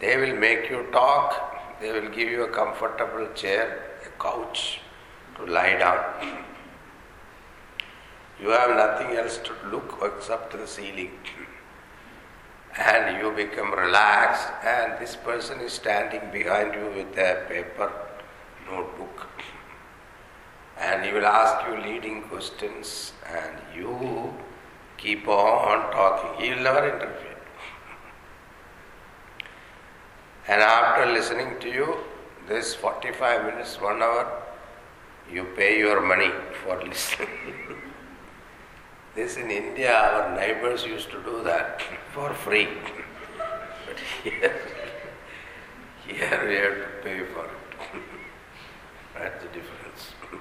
[0.00, 4.80] They will make you talk, they will give you a comfortable chair, a couch
[5.36, 6.44] to lie down.
[8.42, 11.12] You have nothing else to look except the ceiling.
[12.76, 17.92] And you become relaxed, and this person is standing behind you with a paper
[18.68, 19.28] notebook.
[20.76, 24.34] And he will ask you leading questions, and you
[25.04, 26.42] keep on talking.
[26.42, 27.36] He will never interfere.
[30.48, 31.96] And after listening to you,
[32.48, 34.42] this 45 minutes, one hour,
[35.30, 36.30] you pay your money
[36.62, 37.28] for listening.
[39.14, 41.82] this in India, our neighbors used to do that
[42.12, 42.68] for free.
[43.86, 44.54] But here,
[46.06, 48.02] here we have to pay for it.
[49.14, 50.14] That's the difference.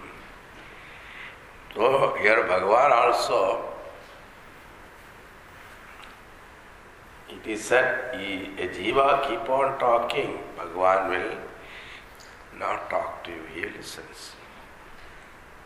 [1.76, 3.73] So here Bhagavan also
[7.34, 11.38] It is said, a jiva keep on talking, Bhagavan will
[12.60, 14.34] not talk to you, he listens.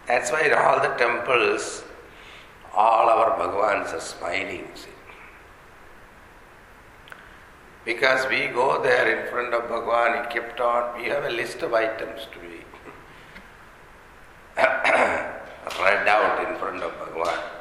[0.08, 1.84] That's why in all the temples,
[2.74, 4.68] all our Bhagavans are smiling.
[4.76, 4.90] See.
[7.84, 11.62] Because we go there in front of Bhagavan, he kept on, we have a list
[11.62, 12.48] of items to be
[15.80, 17.57] read out in front of Bhagavan.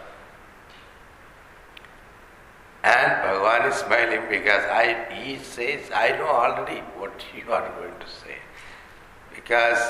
[2.86, 7.98] And Bhagavan is smiling because I, he says, I know already what you are going
[7.98, 8.36] to say.
[9.34, 9.80] Because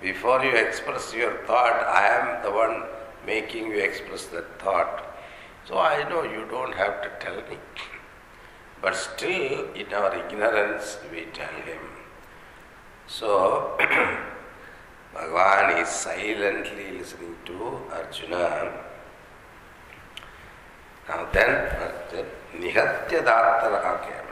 [0.00, 2.84] before you express your thought, I am the one
[3.26, 5.02] making you express that thought.
[5.64, 7.58] So I know you don't have to tell me.
[8.80, 11.80] But still, in our ignorance, we tell him.
[13.08, 13.76] So,
[15.14, 18.85] Bhagavan is silently listening to Arjuna.
[21.08, 21.50] Now then,
[22.58, 24.26] Nihatya Dattara okay.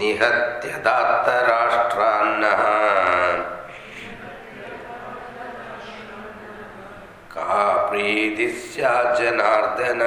[0.00, 2.60] निहत्य दात्तराष्ट्रान्नः
[7.32, 7.56] का
[7.88, 8.54] प्रीतिः
[9.18, 10.02] जनार्दन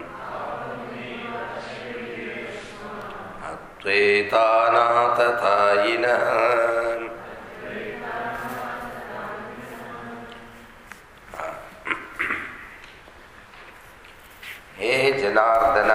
[3.81, 6.24] अद्वैतानाततायिनः
[14.81, 15.93] हे Janardan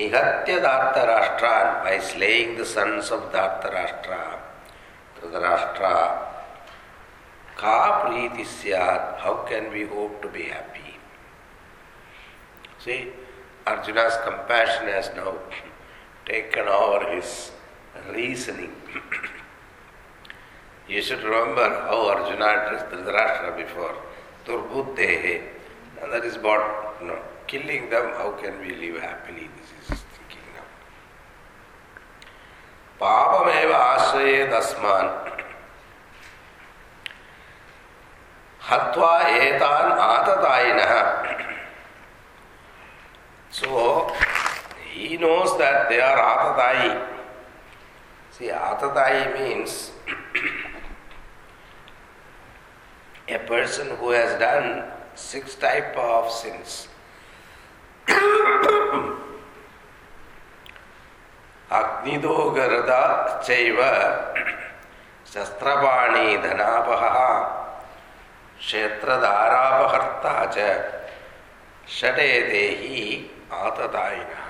[0.00, 4.38] Nihatya Dartarashtra, by slaying the sons of Dartarashtra,
[5.20, 6.18] Dhritarashtra,
[7.54, 10.96] Ka Priti Syat, how can we hope to be happy?
[12.78, 13.08] See,
[13.66, 15.34] Arjuna's compassion has now
[16.26, 17.52] taken over his
[18.10, 18.72] reasoning.
[20.88, 23.96] you should remember how Arjuna addressed Dhritarashtra before,
[24.46, 25.42] Durbuddhehe,
[26.00, 27.18] and that is what, you know,
[27.50, 29.50] killing them, how can we live happily?
[29.58, 30.68] This is thinking now.
[33.00, 35.06] Papameva ashrayed asman.
[38.60, 39.14] Hatva
[39.46, 41.02] etan atatainah.
[43.50, 44.14] So,
[44.92, 47.04] he knows that they are atatayi.
[48.30, 49.90] See, atatayi means
[53.28, 54.84] a person who has done
[55.16, 56.89] six types of sins.
[61.78, 63.02] अग्निदो गरदा
[63.46, 63.78] चैव
[68.58, 70.56] क्षेत्रधारापहर्ता च
[71.98, 73.00] षडे देहि
[73.52, 74.48] आततायिनः।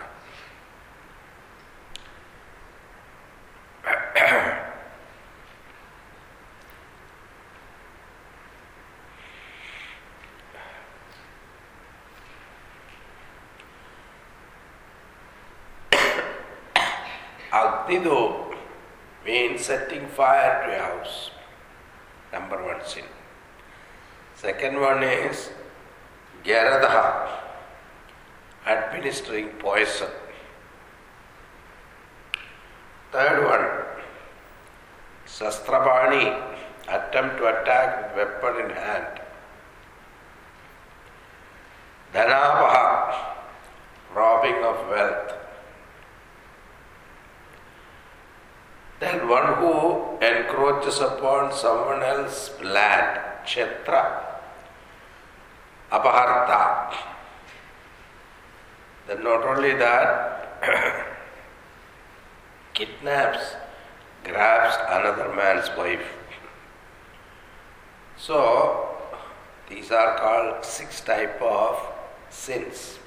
[17.90, 18.54] Agnido
[19.26, 21.30] means setting fire to a house.
[22.32, 23.04] Number one sin.
[24.36, 25.50] Second one is
[26.44, 27.28] Gyaradaha,
[28.64, 30.08] administering poison.
[33.10, 33.66] Third one,
[35.26, 36.40] Sastrapani,
[36.88, 39.20] attempt to attack with weapon in hand.
[42.14, 43.34] Dhanapaha,
[44.14, 45.39] robbing of wealth.
[49.00, 54.20] Then one who encroaches upon someone else's land, Kshetra,
[55.90, 56.94] Apaharta.
[59.08, 60.36] Then not only that,
[62.74, 63.54] kidnaps,
[64.22, 66.06] grabs another man's wife.
[68.18, 68.96] So,
[69.70, 71.80] these are called six type of
[72.28, 72.98] sins.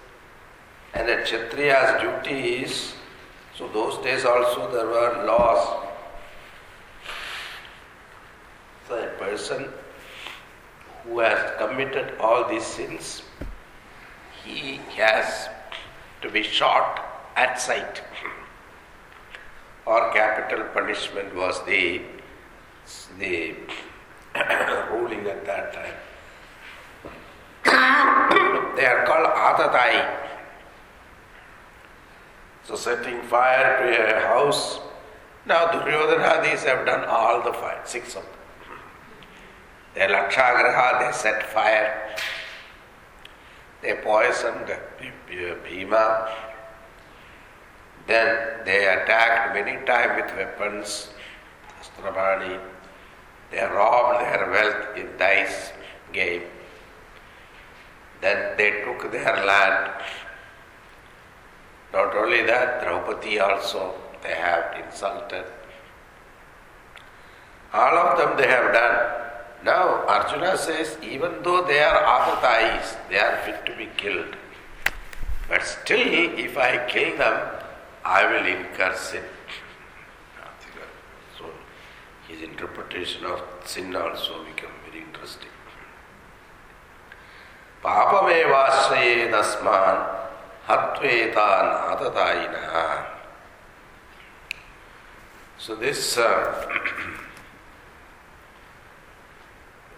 [0.95, 2.93] And a Kshatriya's duty is,
[3.57, 5.89] so those days also there were laws.
[8.87, 9.69] So a person
[11.03, 13.23] who has committed all these sins,
[14.43, 15.49] he has
[16.21, 17.03] to be shot
[17.35, 18.01] at sight.
[19.85, 22.01] Or capital punishment was the,
[23.19, 23.55] the
[24.91, 25.93] ruling at that time.
[28.75, 30.32] they are called Atatai.
[32.63, 34.79] So setting fire to a house.
[35.45, 38.31] Now Duryodhanadis have done all the fire, six of them.
[39.95, 42.15] They Lakshagraha, they set fire.
[43.81, 44.73] They poisoned
[45.27, 46.31] Bhima.
[48.07, 51.09] Then they attacked many times with weapons,
[51.81, 52.59] Astrabani.
[53.51, 55.73] They robbed their wealth in dice
[56.11, 56.43] game.
[58.21, 59.91] Then they took their land.
[61.92, 65.44] Not only that, Draupadi also they have insulted.
[67.72, 69.14] All of them they have done.
[69.64, 74.36] Now Arjuna says, even though they are apatais, they are fit to be killed.
[75.48, 77.40] But still, if I kill them,
[78.04, 79.24] I will incur sin.
[81.38, 81.46] So
[82.28, 85.50] his interpretation of sin also become very interesting.
[87.82, 90.11] पापमेवाश्रयेदस्मान्
[90.67, 91.85] Atvetan
[95.57, 96.69] So, this, uh,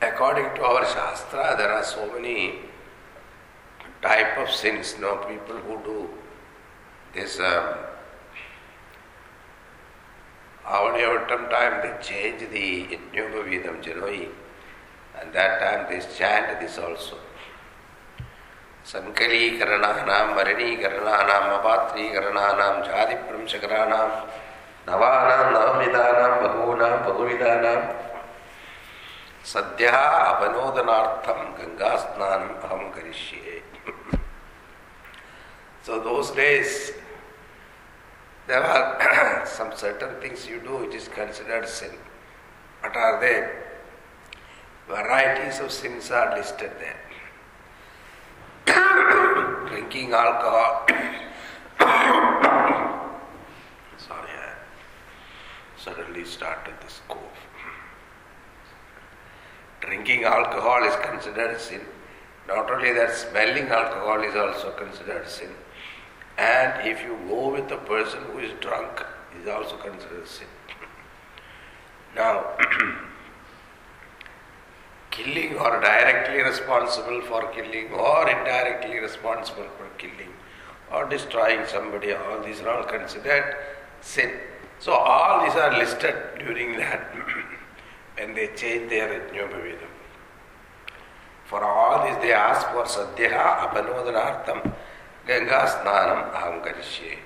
[0.02, 2.60] according to our Shastra, there are so many
[4.02, 4.96] type of sins.
[5.00, 6.10] Now, people who do
[7.14, 7.78] this uh,
[10.66, 14.30] um, Avani Avittam time, they change the Yajnavidam Janoi,
[15.22, 17.18] and that time they chant this also.
[22.88, 23.16] ஜாதி
[24.90, 26.36] நவானாம் நவமிதானாம்
[27.08, 27.88] பகுவிதானாம்
[29.54, 29.96] சத்யா
[32.66, 33.56] அகம் கரிஷ்யே
[35.88, 36.70] So those days,
[38.48, 38.86] there were
[39.58, 41.94] some certain things you do, it is considered sin.
[42.82, 43.38] What are they?
[44.88, 47.05] Varieties of sins are listed there.
[48.66, 50.86] Drinking alcohol.
[53.98, 54.54] Sorry, I
[55.78, 57.20] suddenly started this cough.
[59.82, 61.82] Drinking alcohol is considered sin.
[62.48, 65.50] Not only that, smelling alcohol is also considered sin.
[66.38, 69.04] And if you go with a person who is drunk,
[69.42, 70.48] is also considered sin.
[72.16, 72.46] Now,
[75.16, 80.34] killing or directly responsible for killing or indirectly responsible for killing
[80.92, 83.56] or destroying somebody, all these are all considered
[84.02, 84.32] sin.
[84.80, 87.16] So all these are listed during that
[88.18, 89.94] when they change their Yajñopavedam.
[91.46, 94.74] For all this they ask for Sadhyaha Apanodhanartham
[95.28, 97.18] Ganga Snanam Aham.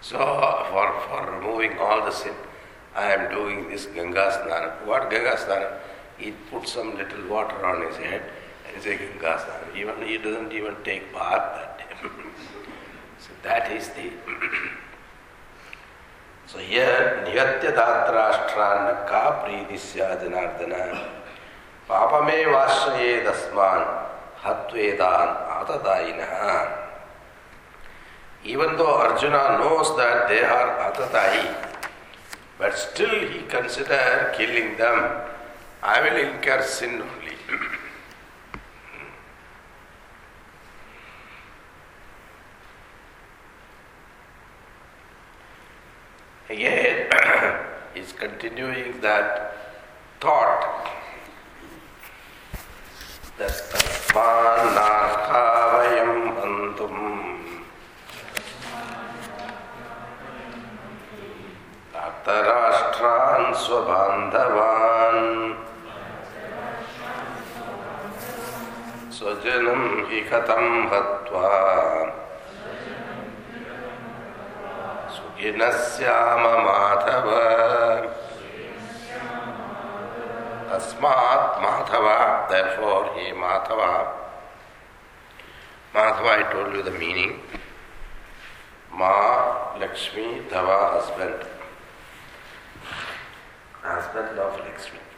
[0.00, 0.18] So
[0.70, 2.34] for, for removing all the sin,
[2.94, 4.86] I am doing this Ganga Snanam.
[4.86, 5.78] What Ganga Snanam?
[6.22, 8.22] He puts some little water on his head
[8.66, 9.76] and he says Ganga Snanam.
[9.76, 12.08] Even he doesn't even take bath that day.
[13.18, 14.12] so that is the
[16.46, 21.08] So here Nigatya Datrashtrana Ka Priti Jnardana
[21.88, 23.82] Papame Vashraye Dasman
[24.38, 26.78] Hatvedan Atadayina
[28.44, 31.46] Even though Arjuna knows that they are Atadayi,
[32.58, 35.31] but still he considers killing them.
[35.82, 37.34] I will incur sin only.
[46.48, 47.10] Again,
[47.96, 49.56] is continuing that
[50.20, 50.88] thought
[53.38, 56.98] that Tatpanakavayam Bantum.
[62.22, 65.61] Tarashtraan Swabandhavan.
[69.22, 71.50] स्वजनं हि कथं हत्वा
[75.16, 77.28] सुखिनस्याम माधव
[80.70, 82.08] तस्मात् Madhav
[82.50, 83.92] therefore he Madhava
[85.94, 87.38] Madhava I told you the meaning
[88.92, 89.14] Ma
[89.78, 91.48] Lakshmi Tava husband
[93.82, 95.11] husband of Lakshmi.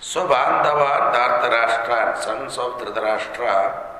[0.00, 3.90] So Bandhava Dhartarashtra sons of Dhritarashtra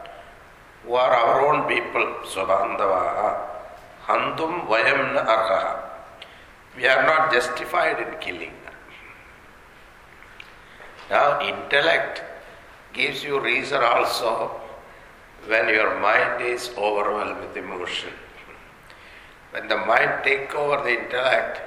[0.84, 3.36] who are our own people, so Swabandhava,
[4.06, 5.90] Handum Vayam na Arha.
[6.74, 8.54] We are not justified in killing.
[11.10, 12.22] Now, intellect
[12.92, 14.52] gives you reason also
[15.46, 18.10] when your mind is overwhelmed with emotion.
[19.50, 21.60] When the mind takes over the intellect,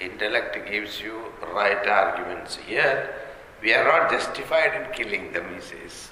[0.00, 1.22] intellect gives you
[1.52, 2.56] right arguments.
[2.56, 3.14] Here,
[3.62, 6.10] we are not justified in killing them, he says.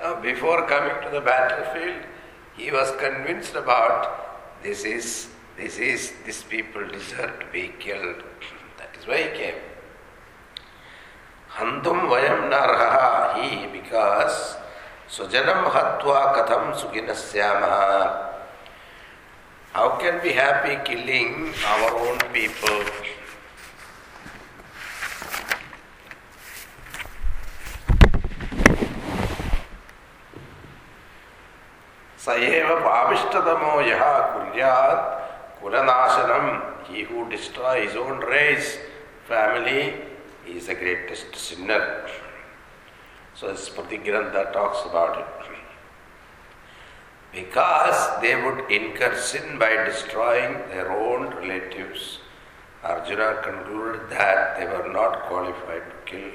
[0.00, 2.02] Now, before coming to the battlefield,
[2.56, 8.22] he was convinced about this is, this is, these people deserve to be killed.
[8.78, 9.54] That is why he came.
[11.50, 14.56] Handum vayam narha he because
[15.08, 18.30] sujanam hatva katham sukinasyamaha.
[19.72, 22.84] How can we happy killing our own people?
[32.24, 34.04] स एव पापिष्टतमो यः
[34.34, 35.02] कुर्यात्
[35.62, 36.46] कुलनाशनम
[36.86, 38.78] he who destroys his own race
[39.28, 39.94] family
[40.46, 42.08] is the greatest sinner
[43.34, 45.50] so this Pratigrantha talks about it
[47.32, 52.18] because they would incur sin by destroying their own relatives
[52.82, 56.30] Arjuna concluded that they were not qualified to kill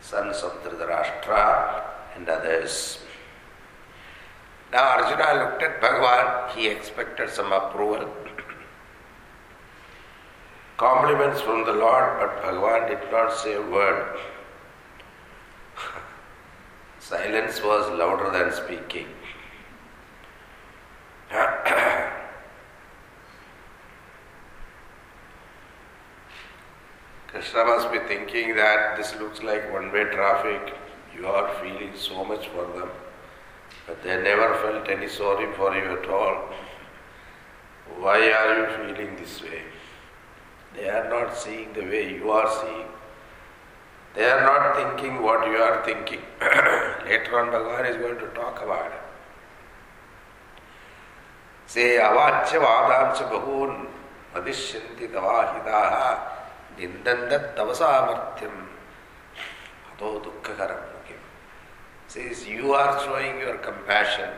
[0.00, 1.46] sons of Dhritarashtra
[2.16, 2.98] and others
[4.72, 8.08] now Arjuna looked at Bhagavan, he expected some approval.
[10.76, 14.18] Compliments from the Lord, but Bhagavan did not say a word.
[17.00, 19.06] Silence was louder than speaking.
[27.28, 30.74] Krishna must be thinking that this looks like one way traffic.
[31.16, 32.88] You are feeling so much for them.
[33.90, 36.36] But they never felt any sorry for you at all.
[37.98, 39.62] Why are you feeling this way?
[40.76, 42.86] They are not seeing the way you are seeing.
[44.14, 46.20] They are not thinking what you are thinking.
[46.40, 49.02] Later on, Bhagavan is going to talk about it.
[51.66, 53.88] Say, avachya vadamcha bahun
[54.36, 56.20] vadishyanti tavahidaha
[56.78, 58.54] nindandat tavasamartyam
[59.96, 60.99] ado dukkakaram
[62.10, 64.28] says you are showing your compassion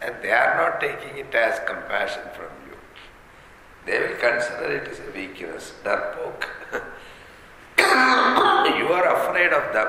[0.00, 2.76] and they are not taking it as compassion from you.
[3.84, 6.46] They will consider it as a weakness, darpok.
[8.78, 9.88] you are afraid of them.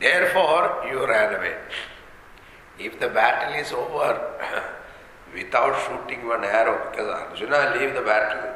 [0.00, 1.56] Therefore, you ran away.
[2.78, 4.20] If the battle is over
[5.34, 8.54] without shooting one arrow, because Arjuna leave the battle,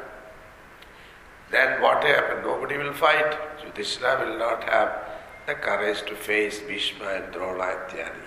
[1.49, 2.43] then what happened?
[2.43, 3.37] Nobody will fight.
[3.63, 5.12] Yudhishthira will not have
[5.45, 8.23] the courage to face Bhishma and Drona Ityadi.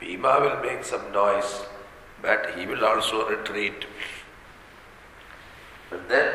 [0.00, 1.62] Bhima will make some noise,
[2.20, 3.84] but he will also retreat.
[5.92, 6.32] And then,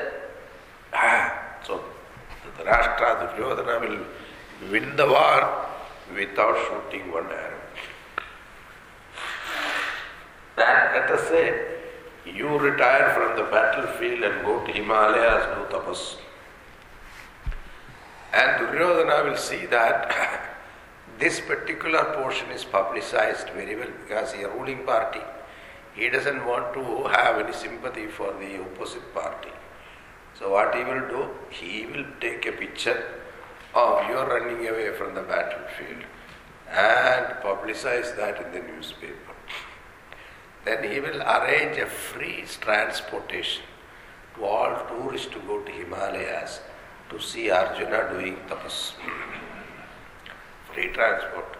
[0.93, 1.83] ah, so
[2.57, 5.65] the Rashtra, Duryodhana will win the war
[6.15, 7.61] without shooting one arrow.
[10.57, 11.75] And let us say,
[12.25, 16.15] you retire from the battlefield and go to Himalayas, do tapas.
[18.33, 20.13] And Duryodhana will see that
[21.19, 25.21] this particular portion is publicized very well because he is a ruling party.
[25.95, 29.49] He doesn't want to have any sympathy for the opposite party.
[30.37, 31.29] So what he will do?
[31.49, 33.03] He will take a picture
[33.73, 36.03] of you running away from the battlefield
[36.69, 39.33] and publicize that in the newspaper.
[40.65, 43.63] Then he will arrange a free transportation
[44.35, 46.59] to all tourists to go to Himalayas
[47.09, 48.93] to see Arjuna doing tapas.
[50.73, 51.57] free transport.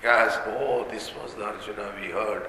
[0.00, 2.48] Because, oh, this was the Arjuna we heard,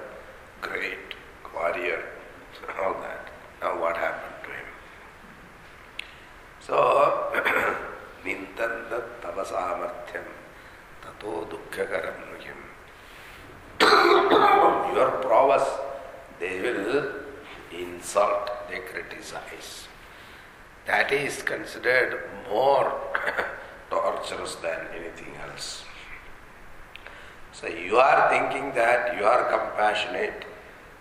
[0.60, 1.14] great
[1.54, 2.04] warrior,
[2.82, 3.28] all that.
[3.62, 4.66] Now what happened to him?
[6.60, 6.76] So,
[8.24, 10.26] nintanda tava samarthyam
[11.00, 12.60] tato dukkhakaram nuhyam.
[14.96, 15.68] Your prowess,
[16.40, 17.12] they will
[17.72, 19.88] insult, they criticize.
[20.86, 22.92] That is considered more
[23.90, 25.84] torturous than anything else.
[27.52, 30.44] So you are thinking that you are compassionate.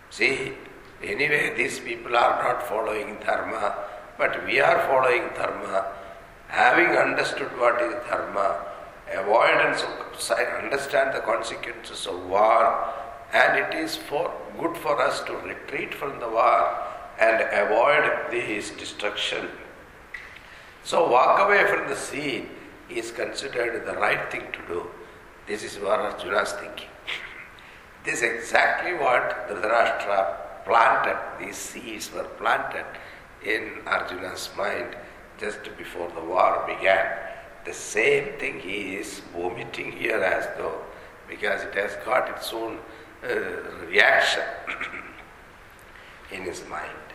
[0.10, 0.54] See,
[1.02, 3.76] anyway, these people are not following dharma,
[4.18, 5.88] but we are following dharma.
[6.48, 8.66] Having understood what is dharma,
[9.12, 10.04] avoidance of
[10.64, 12.94] understand the consequences of war,
[13.34, 16.78] and it is for good for us to retreat from the war
[17.20, 19.48] and avoid this destruction.
[20.84, 22.50] So walk away from the scene
[22.90, 24.88] is considered the right thing to do.
[25.48, 26.90] This is what Arjuna is thinking.
[28.04, 31.18] This is exactly what Dhritarashtra planted.
[31.40, 32.86] These seeds were planted
[33.46, 34.98] in Arjuna's mind
[35.40, 37.06] just before the war began.
[37.64, 40.82] The same thing he is vomiting here as though,
[41.30, 42.78] because it has got its own
[43.24, 43.30] uh,
[43.88, 44.44] reaction
[46.32, 47.13] in his mind.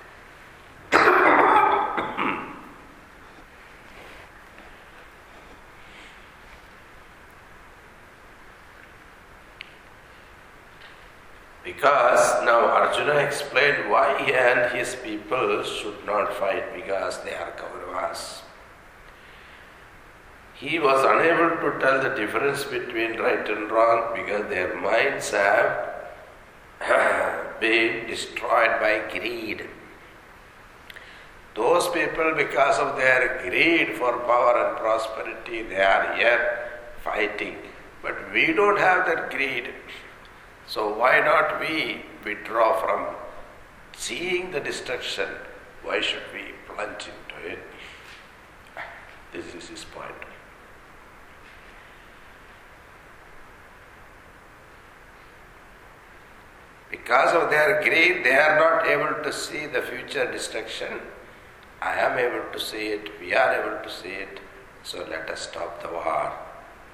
[11.78, 17.52] Because now Arjuna explained why he and his people should not fight because they are
[17.52, 18.40] Kauravas.
[20.54, 25.94] He was unable to tell the difference between right and wrong because their minds have
[27.60, 29.64] been destroyed by greed.
[31.54, 36.58] Those people, because of their greed for power and prosperity, they are here
[37.04, 37.54] fighting.
[38.02, 39.68] But we don't have that greed.
[40.68, 43.16] So why not we withdraw from
[43.96, 45.28] seeing the destruction?
[45.82, 47.58] Why should we plunge into it?
[49.32, 50.12] This is his point.
[56.90, 61.00] Because of their greed, they are not able to see the future destruction.
[61.80, 64.40] I am able to see it, we are able to see it,
[64.82, 66.32] so let us stop the war.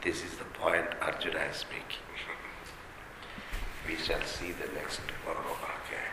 [0.02, 2.03] This is the point Arjuna is making
[3.87, 5.57] we shall see the next tomorrow.
[5.79, 6.05] Okay.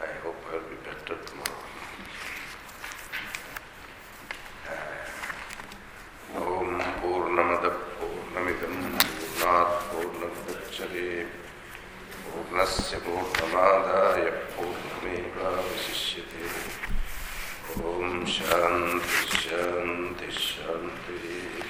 [0.00, 1.68] I hope I'll be better tomorrow.
[6.36, 11.06] ॐ पूर्णमदः पूर्णमिदं पूर्णात् पूर्णमुदच्छते
[12.24, 14.24] पूर्णस्य पूर्णमादाय
[14.56, 16.44] पूर्णमेवावशिष्यते
[17.88, 21.61] ॐ शान्ति शान्ति शान्तिः